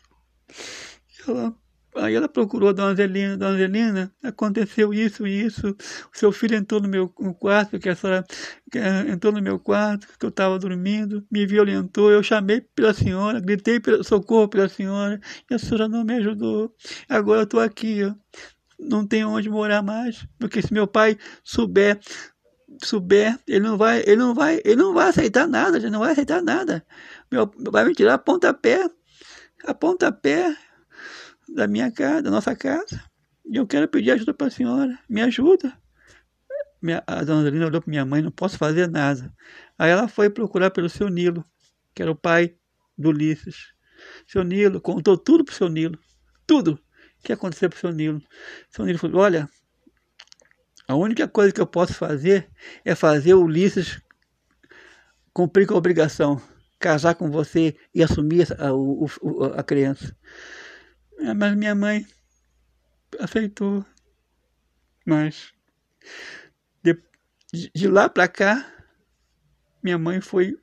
[1.26, 1.54] Ela,
[1.96, 3.36] aí ela procurou a dona Zelina.
[3.36, 5.76] Dona Zelina, aconteceu isso e isso.
[6.12, 8.24] O seu filho entrou no meu quarto, que a senhora
[8.70, 8.78] que,
[9.08, 12.10] entrou no meu quarto, que eu estava dormindo, me violentou.
[12.10, 15.20] Eu chamei pela senhora, gritei pelo socorro pela senhora,
[15.50, 16.74] e a senhora não me ajudou.
[17.08, 18.14] Agora eu estou aqui, ó.
[18.78, 22.00] não tenho onde morar mais, porque se meu pai souber
[22.82, 26.12] souber, ele não vai, ele não vai, ele não vai aceitar nada, ele não vai
[26.12, 26.84] aceitar nada.
[27.30, 28.88] Meu, vai me tirar a pontapé,
[29.64, 30.56] a pontapé
[31.54, 33.02] da minha casa, da nossa casa.
[33.44, 35.76] E eu quero pedir ajuda para a senhora, me ajuda.
[36.80, 39.32] Minha, a dona Angelina olhou para minha mãe, não posso fazer nada.
[39.78, 41.44] Aí ela foi procurar pelo seu Nilo,
[41.94, 42.54] que era o pai
[42.96, 43.74] do Ulisses.
[44.26, 45.98] Seu Nilo contou tudo para o seu Nilo,
[46.46, 46.80] tudo
[47.22, 48.22] que aconteceu para o seu Nilo.
[48.70, 49.48] Seu Nilo falou: Olha,
[50.88, 52.48] a única coisa que eu posso fazer
[52.84, 54.00] é fazer o Ulisses
[55.32, 56.40] cumprir com a obrigação,
[56.78, 60.16] casar com você e assumir a, a, a criança.
[61.20, 62.06] É, mas minha mãe
[63.18, 63.84] aceitou.
[65.04, 65.52] Mas
[66.82, 66.98] de,
[67.74, 68.84] de lá para cá,
[69.82, 70.58] minha mãe foi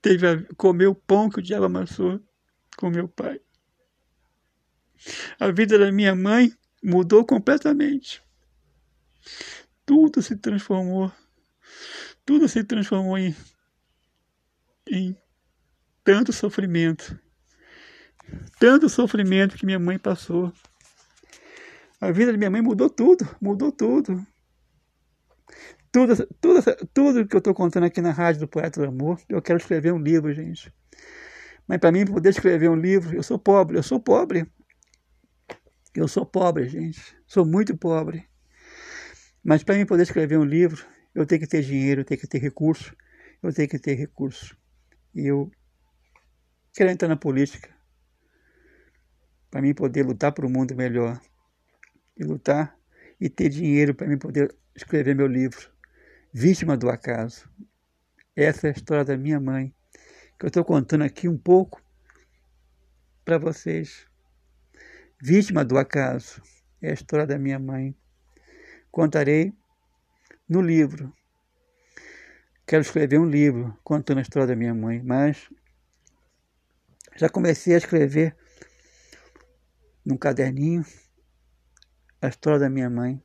[0.00, 2.20] teve a, comeu o pão que o diabo amassou
[2.76, 3.40] com meu pai.
[5.38, 8.22] A vida da minha mãe mudou completamente
[9.88, 11.10] tudo se transformou,
[12.26, 13.34] tudo se transformou em,
[14.86, 15.16] em
[16.04, 17.18] tanto sofrimento,
[18.58, 20.52] tanto sofrimento que minha mãe passou.
[22.00, 24.24] A vida da minha mãe mudou tudo, mudou tudo.
[25.90, 26.62] Tudo, tudo,
[26.92, 29.92] tudo que eu estou contando aqui na rádio do Poeta do Amor, eu quero escrever
[29.92, 30.72] um livro, gente.
[31.66, 34.46] Mas para mim poder escrever um livro, eu sou pobre, eu sou pobre.
[35.94, 37.16] Eu sou pobre, gente.
[37.26, 38.28] Sou muito pobre.
[39.42, 42.26] Mas para mim poder escrever um livro, eu tenho que ter dinheiro, eu tenho que
[42.26, 42.94] ter recurso,
[43.42, 44.56] eu tenho que ter recurso.
[45.14, 45.50] E eu
[46.74, 47.77] quero entrar na política
[49.50, 51.20] para mim poder lutar por um mundo melhor.
[52.16, 52.76] E lutar
[53.20, 55.70] e ter dinheiro para mim poder escrever meu livro,
[56.32, 57.48] Vítima do Acaso.
[58.34, 59.74] Essa é a história da minha mãe,
[60.38, 61.82] que eu estou contando aqui um pouco
[63.24, 64.06] para vocês.
[65.20, 66.40] Vítima do acaso
[66.80, 67.94] é a história da minha mãe.
[68.90, 69.52] Contarei
[70.48, 71.12] no livro.
[72.64, 75.50] Quero escrever um livro contando a história da minha mãe, mas
[77.16, 78.36] já comecei a escrever
[80.08, 80.82] num caderninho
[82.22, 83.22] a história da minha mãe.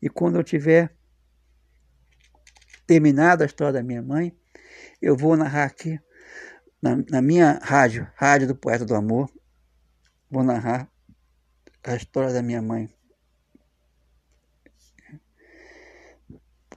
[0.00, 0.96] E quando eu tiver
[2.86, 4.34] terminado a história da minha mãe,
[5.02, 6.00] eu vou narrar aqui
[6.80, 9.30] na, na minha rádio, Rádio do Poeta do Amor,
[10.30, 10.90] vou narrar
[11.84, 12.88] a história da minha mãe.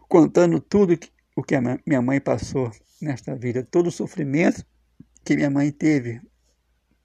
[0.09, 2.69] Contando tudo que, o que a minha mãe passou
[3.01, 4.65] nesta vida, todo o sofrimento
[5.23, 6.21] que minha mãe teve,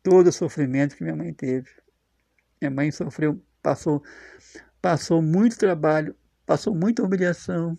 [0.03, 1.71] todo o sofrimento que minha mãe teve.
[2.61, 4.03] Minha mãe sofreu, passou,
[4.81, 7.79] passou muito trabalho, passou muita humilhação.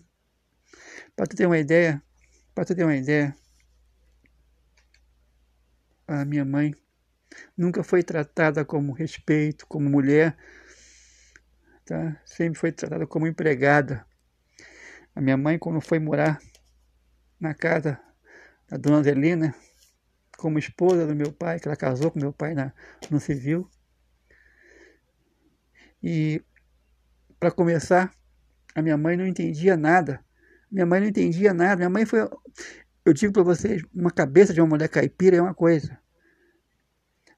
[1.14, 2.02] Para tu ter uma ideia,
[2.54, 3.34] para ter uma ideia,
[6.06, 6.74] a minha mãe
[7.56, 10.36] nunca foi tratada como respeito, como mulher,
[11.84, 12.20] tá?
[12.24, 14.04] Sempre foi tratada como empregada.
[15.14, 16.40] A minha mãe, quando foi morar
[17.38, 18.00] na casa
[18.68, 19.54] da dona Zelina,
[20.36, 22.72] como esposa do meu pai, que ela casou com meu pai na,
[23.10, 23.68] no civil.
[26.02, 26.42] E,
[27.38, 28.12] para começar,
[28.74, 30.24] a minha mãe não entendia nada.
[30.70, 31.76] Minha mãe não entendia nada.
[31.76, 32.20] Minha mãe foi,
[33.04, 35.98] eu digo para vocês, uma cabeça de uma mulher caipira é uma coisa.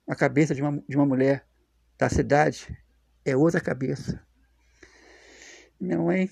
[0.06, 1.46] A cabeça de uma, de uma mulher
[1.98, 2.76] da cidade
[3.24, 4.20] é outra cabeça.
[5.80, 6.30] Minha mãe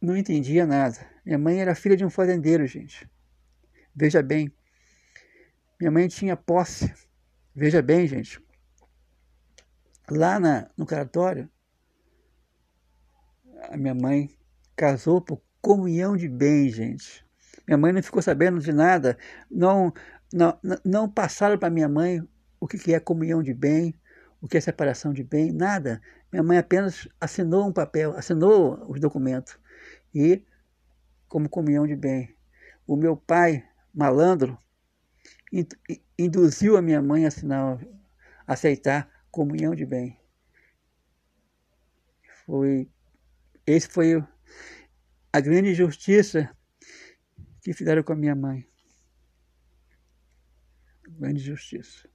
[0.00, 0.98] não entendia nada.
[1.24, 3.08] Minha mãe era filha de um fazendeiro, gente.
[3.94, 4.52] Veja bem,
[5.78, 6.92] minha mãe tinha posse.
[7.54, 8.40] Veja bem, gente.
[10.10, 11.50] Lá na, no cartório,
[13.70, 14.30] a minha mãe
[14.76, 17.24] casou por comunhão de bens, gente.
[17.66, 19.16] Minha mãe não ficou sabendo de nada.
[19.50, 19.92] Não,
[20.32, 22.22] não, não passaram para minha mãe
[22.58, 23.94] o que é comunhão de bem,
[24.40, 26.00] o que é separação de bem, nada.
[26.32, 29.58] Minha mãe apenas assinou um papel, assinou os documentos.
[30.14, 30.44] E
[31.28, 32.36] como comunhão de bem.
[32.86, 34.58] O meu pai, malandro,
[36.18, 37.78] induziu a minha mãe a assinar,
[38.46, 40.18] a aceitar comunhão de bem.
[42.44, 42.90] Foi,
[43.66, 44.22] esse foi
[45.32, 46.50] a grande injustiça
[47.62, 48.66] que fizeram com a minha mãe.
[51.08, 52.08] Grande injustiça.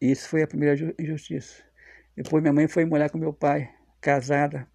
[0.00, 1.62] Isso foi a primeira injustiça.
[2.16, 4.70] Depois minha mãe foi morar com meu pai, casada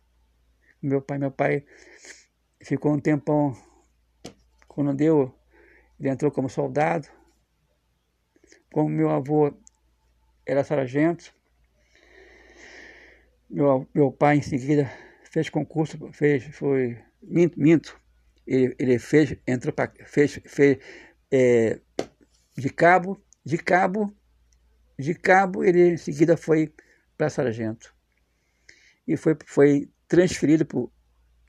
[0.82, 1.18] meu pai.
[1.18, 1.66] Meu pai
[2.61, 3.55] ficou um tempão,
[4.68, 5.34] quando deu
[5.99, 7.07] ele entrou como soldado.
[8.72, 9.57] Como meu avô
[10.45, 11.34] era sargento,
[13.49, 14.91] meu, meu pai em seguida
[15.36, 18.01] fez concurso, fez, foi, minto, minto.
[18.47, 20.77] Ele, ele fez, entrou para, fez, fez
[21.29, 21.81] é,
[22.57, 24.15] de cabo, de cabo,
[24.97, 26.73] de cabo, ele em seguida foi
[27.17, 27.93] para sargento.
[29.05, 30.65] E foi, foi transferido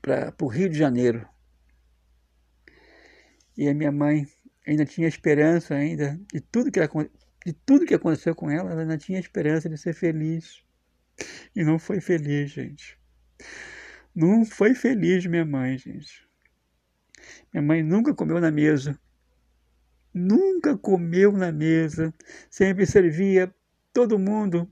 [0.01, 1.25] para o Rio de Janeiro.
[3.57, 4.27] E a minha mãe
[4.67, 6.81] ainda tinha esperança ainda de tudo que
[7.45, 10.61] de tudo que aconteceu com ela, ela ainda tinha esperança de ser feliz.
[11.55, 12.97] E não foi feliz, gente.
[14.17, 16.27] Não foi feliz minha mãe, gente.
[17.53, 18.99] Minha mãe nunca comeu na mesa.
[20.11, 22.11] Nunca comeu na mesa.
[22.49, 23.53] Sempre servia
[23.93, 24.67] todo mundo.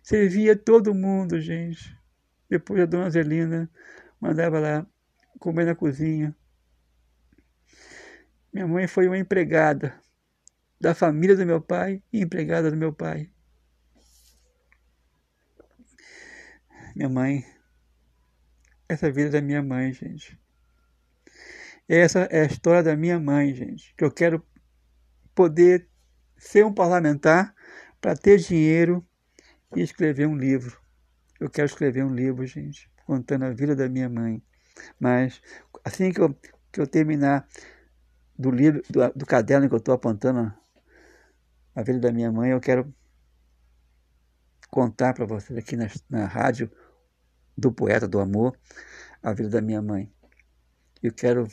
[0.00, 1.98] Servia todo mundo, gente.
[2.48, 3.68] Depois a dona Zelina
[4.20, 4.86] mandava lá
[5.40, 6.36] comer na cozinha.
[8.52, 10.00] Minha mãe foi uma empregada
[10.80, 13.28] da família do meu pai e empregada do meu pai.
[16.94, 17.44] Minha mãe,
[18.94, 20.38] essa vida da minha mãe, gente.
[21.88, 23.94] Essa é a história da minha mãe, gente.
[23.96, 24.44] Que eu quero
[25.34, 25.88] poder
[26.36, 27.54] ser um parlamentar
[28.00, 29.06] para ter dinheiro
[29.76, 30.80] e escrever um livro.
[31.38, 34.42] Eu quero escrever um livro, gente, contando a vida da minha mãe.
[34.98, 35.42] Mas
[35.84, 36.34] assim que eu,
[36.72, 37.46] que eu terminar
[38.38, 40.52] do livro, do, do caderno que eu estou apontando
[41.74, 42.92] a vida da minha mãe, eu quero
[44.70, 46.70] contar para vocês aqui na, na rádio
[47.56, 48.58] do Poeta do Amor
[49.24, 50.12] a vida da minha mãe.
[51.02, 51.48] Eu quero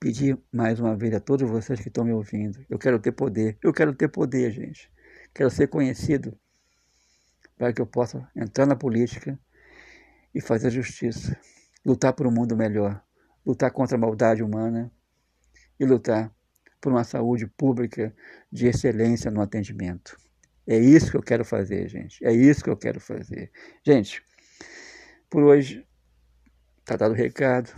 [0.00, 2.64] pedir mais uma vez a todos vocês que estão me ouvindo.
[2.68, 3.58] Eu quero ter poder.
[3.62, 4.90] Eu quero ter poder, gente.
[5.34, 6.36] Quero ser conhecido
[7.56, 9.38] para que eu possa entrar na política
[10.34, 11.38] e fazer justiça,
[11.84, 13.02] lutar por um mundo melhor,
[13.44, 14.90] lutar contra a maldade humana
[15.78, 16.34] e lutar
[16.80, 18.14] por uma saúde pública
[18.50, 20.16] de excelência no atendimento.
[20.66, 22.24] É isso que eu quero fazer, gente.
[22.24, 23.52] É isso que eu quero fazer.
[23.84, 24.22] Gente,
[25.32, 25.82] por hoje
[26.80, 27.72] está dado o recado.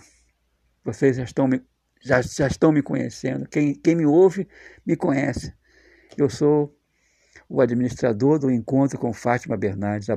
[0.85, 1.63] Vocês já estão me,
[2.03, 3.49] já, já estão me conhecendo.
[3.49, 4.49] Quem, quem me ouve
[4.85, 5.55] me conhece.
[6.19, 6.77] Eu sou
[7.49, 10.11] o administrador do encontro com Fátima Bernardes,